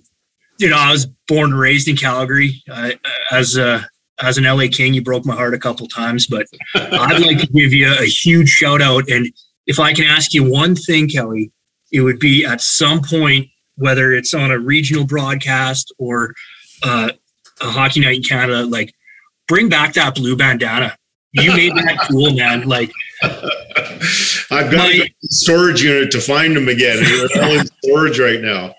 [0.59, 2.63] you know, I was born and raised in Calgary.
[2.71, 2.99] I,
[3.33, 3.89] as a
[4.23, 7.47] as an LA King, you broke my heart a couple times, but I'd like to
[7.47, 9.09] give you a huge shout out.
[9.11, 9.27] And
[9.67, 11.51] if I can ask you one thing, Kelly,
[11.93, 16.35] it would be at some point, whether it's on a regional broadcast or
[16.83, 17.11] uh,
[17.61, 18.93] a hockey night in Canada, like
[19.49, 20.97] bring back that blue bandana.
[21.33, 22.67] You made that cool, man.
[22.67, 22.91] Like
[24.51, 27.03] I've got My- a storage unit to find them again.
[27.03, 28.75] They're all in storage right now.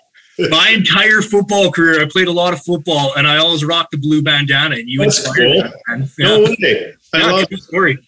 [0.50, 3.98] My entire football career, I played a lot of football, and I always rocked the
[3.98, 4.76] blue bandana.
[4.76, 5.62] And you That's inspired cool.
[5.62, 6.10] that, man.
[6.18, 6.94] No Yeah, way.
[7.14, 7.98] I yeah love story.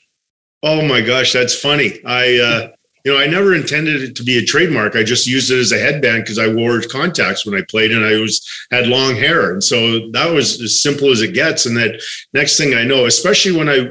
[0.62, 1.98] Oh my gosh, that's funny.
[2.04, 2.68] I, uh,
[3.04, 4.94] you know, I never intended it to be a trademark.
[4.94, 8.04] I just used it as a headband because I wore contacts when I played, and
[8.04, 11.64] I was had long hair, and so that was as simple as it gets.
[11.66, 12.00] And that
[12.34, 13.90] next thing I know, especially when I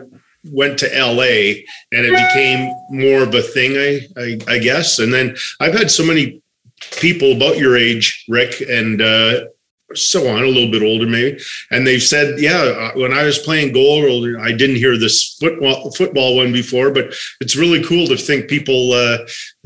[0.51, 4.99] went to LA and it became more of a thing, I, I, I guess.
[4.99, 6.41] And then I've had so many
[6.99, 9.45] people about your age, Rick, and uh,
[9.95, 11.39] so on, a little bit older maybe,
[11.71, 14.03] and they've said, yeah, uh, when I was playing goal,
[14.39, 18.93] I didn't hear this football football one before, but it's really cool to think people
[18.93, 19.17] uh,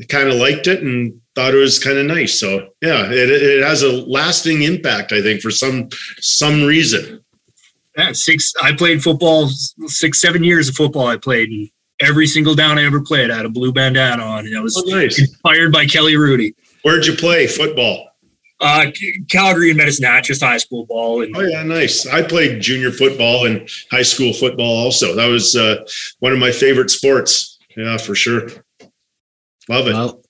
[0.08, 2.40] kind of liked it and thought it was kind of nice.
[2.40, 5.88] So yeah, it, it has a lasting impact, I think, for some
[6.20, 7.20] some reason.
[7.96, 8.52] Yeah, six.
[8.62, 9.48] I played football
[9.86, 11.06] six, seven years of football.
[11.06, 11.68] I played, and
[12.00, 14.76] every single down I ever played, I had a blue bandana on, and I was
[14.76, 15.18] Oh, nice.
[15.20, 16.54] inspired by Kelly Hrudey.
[16.84, 18.10] Where'd you play football?
[18.60, 18.86] Uh,
[19.30, 22.06] Calgary and Medicine Hat, just high school ball, and Oh yeah, nice.
[22.06, 25.14] I played junior football and high school football also.
[25.16, 25.84] That was uh,
[26.20, 27.58] one of my favorite sports.
[27.74, 28.48] Yeah, for sure.
[29.68, 29.94] Love it.
[29.94, 30.22] Well,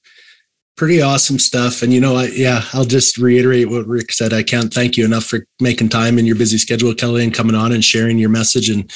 [0.77, 1.83] pretty awesome stuff.
[1.83, 4.33] And you know, I, yeah, I'll just reiterate what Rick said.
[4.33, 7.57] I can't thank you enough for making time in your busy schedule, Kelly, and coming
[7.57, 8.91] on and sharing your message and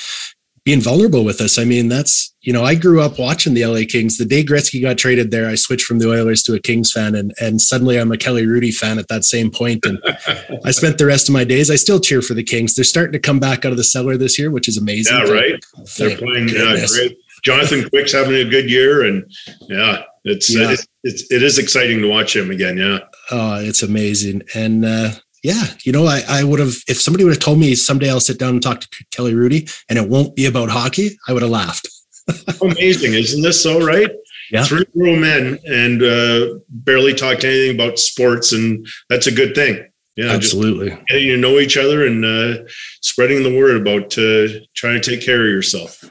[0.64, 1.58] being vulnerable with us.
[1.58, 4.16] I mean, that's you know, I grew up watching the LA Kings.
[4.16, 7.14] The day Gretzky got traded there, I switched from the Oilers to a Kings fan,
[7.14, 9.84] and and suddenly I'm a Kelly Hrudey fan at that same point.
[9.84, 9.98] And
[10.64, 11.70] I spent the rest of my days.
[11.70, 12.74] I still cheer for the Kings.
[12.74, 15.16] They're starting to come back out of the cellar this year, which is amazing.
[15.16, 15.64] Yeah, right.
[15.96, 16.96] They're playing goodness.
[16.96, 17.18] great.
[17.44, 19.30] Jonathan Quick's having a good year, and
[19.68, 20.72] yeah, it's Yeah.
[20.72, 22.76] It's, it's it is exciting to watch him again.
[22.78, 22.98] Yeah,
[23.30, 24.42] Oh, it's amazing.
[24.54, 25.10] And uh,
[25.48, 28.20] yeah, you know, I, I would have, if somebody would have told me someday I'll
[28.20, 31.40] sit down and talk to Kelly Hrudey and it won't be about hockey, I would
[31.40, 31.88] have laughed.
[32.60, 33.80] amazing, isn't this so?
[33.80, 34.10] Right?
[34.50, 34.64] Yeah.
[34.64, 39.88] Three grown men and uh, barely talked anything about sports, and that's a good thing.
[40.16, 40.90] Yeah, Absolutely.
[41.08, 42.68] getting to know each other and uh,
[43.00, 46.04] spreading the word about uh, trying to take care of yourself.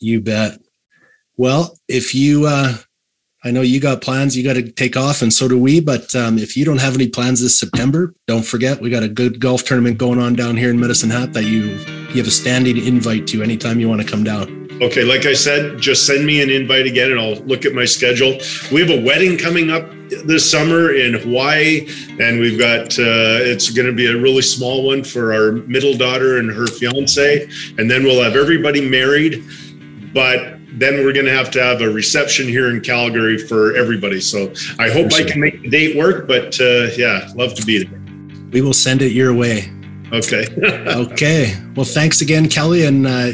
[0.00, 0.58] You bet.
[1.36, 2.74] Well, if you uh,
[3.42, 4.36] I know you got plans.
[4.36, 5.80] You got to take off, and so do we.
[5.80, 9.08] But um, if you don't have any plans this September, don't forget we got a
[9.08, 11.70] good golf tournament going on down here in Medicine Hat that you
[12.10, 14.68] you have a standing invite to anytime you want to come down.
[14.82, 17.86] Okay, like I said, just send me an invite again, and I'll look at my
[17.86, 18.38] schedule.
[18.70, 19.88] We have a wedding coming up
[20.24, 21.88] this summer in Hawaii,
[22.18, 25.96] and we've got uh, it's going to be a really small one for our middle
[25.96, 29.44] daughter and her fiance, and then we'll have everybody married.
[30.12, 34.20] But then we're going to have to have a reception here in Calgary for everybody.
[34.20, 37.84] So I hope I can make the date work, but uh, yeah, love to be
[37.84, 38.00] there.
[38.52, 39.72] We will send it your way.
[40.12, 40.46] Okay.
[40.62, 41.56] okay.
[41.74, 43.32] Well, thanks again, Kelly, and uh,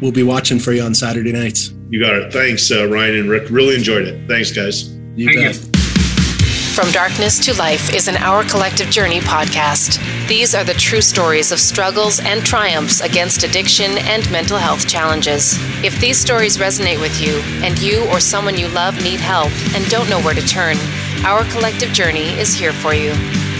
[0.00, 1.72] we'll be watching for you on Saturday nights.
[1.90, 2.32] You got it.
[2.32, 3.48] Thanks, uh, Ryan and Rick.
[3.50, 4.28] Really enjoyed it.
[4.28, 4.90] Thanks, guys.
[5.16, 5.66] You Thank bet.
[5.66, 5.77] You.
[6.78, 9.98] From Darkness to Life is an Our Collective Journey podcast.
[10.28, 15.56] These are the true stories of struggles and triumphs against addiction and mental health challenges.
[15.82, 19.90] If these stories resonate with you, and you or someone you love need help and
[19.90, 20.76] don't know where to turn,
[21.24, 23.10] Our Collective Journey is here for you.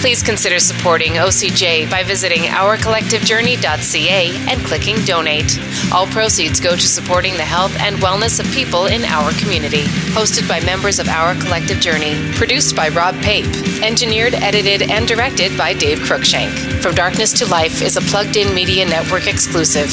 [0.00, 5.58] Please consider supporting OCJ by visiting ourcollectivejourney.ca and clicking donate.
[5.92, 9.82] All proceeds go to supporting the health and wellness of people in our community.
[10.14, 12.14] Hosted by members of Our Collective Journey.
[12.34, 13.52] Produced by Rob Pape.
[13.82, 16.80] Engineered, edited, and directed by Dave Cruikshank.
[16.80, 19.90] From Darkness to Life is a plugged in media network exclusive.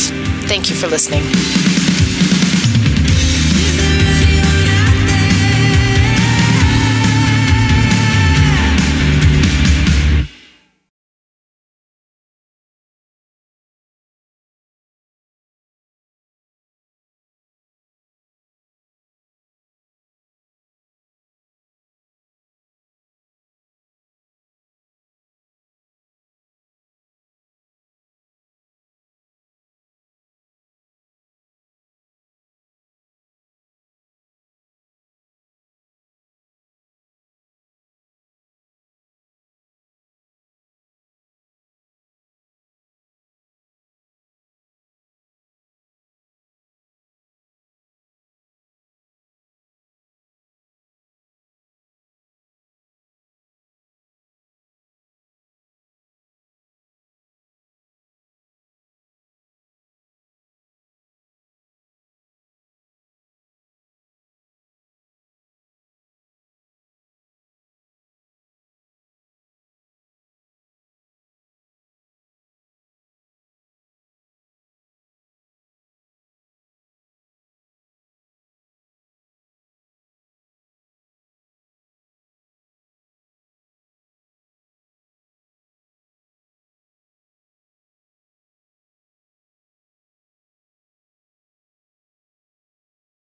[0.47, 1.23] Thank you for listening.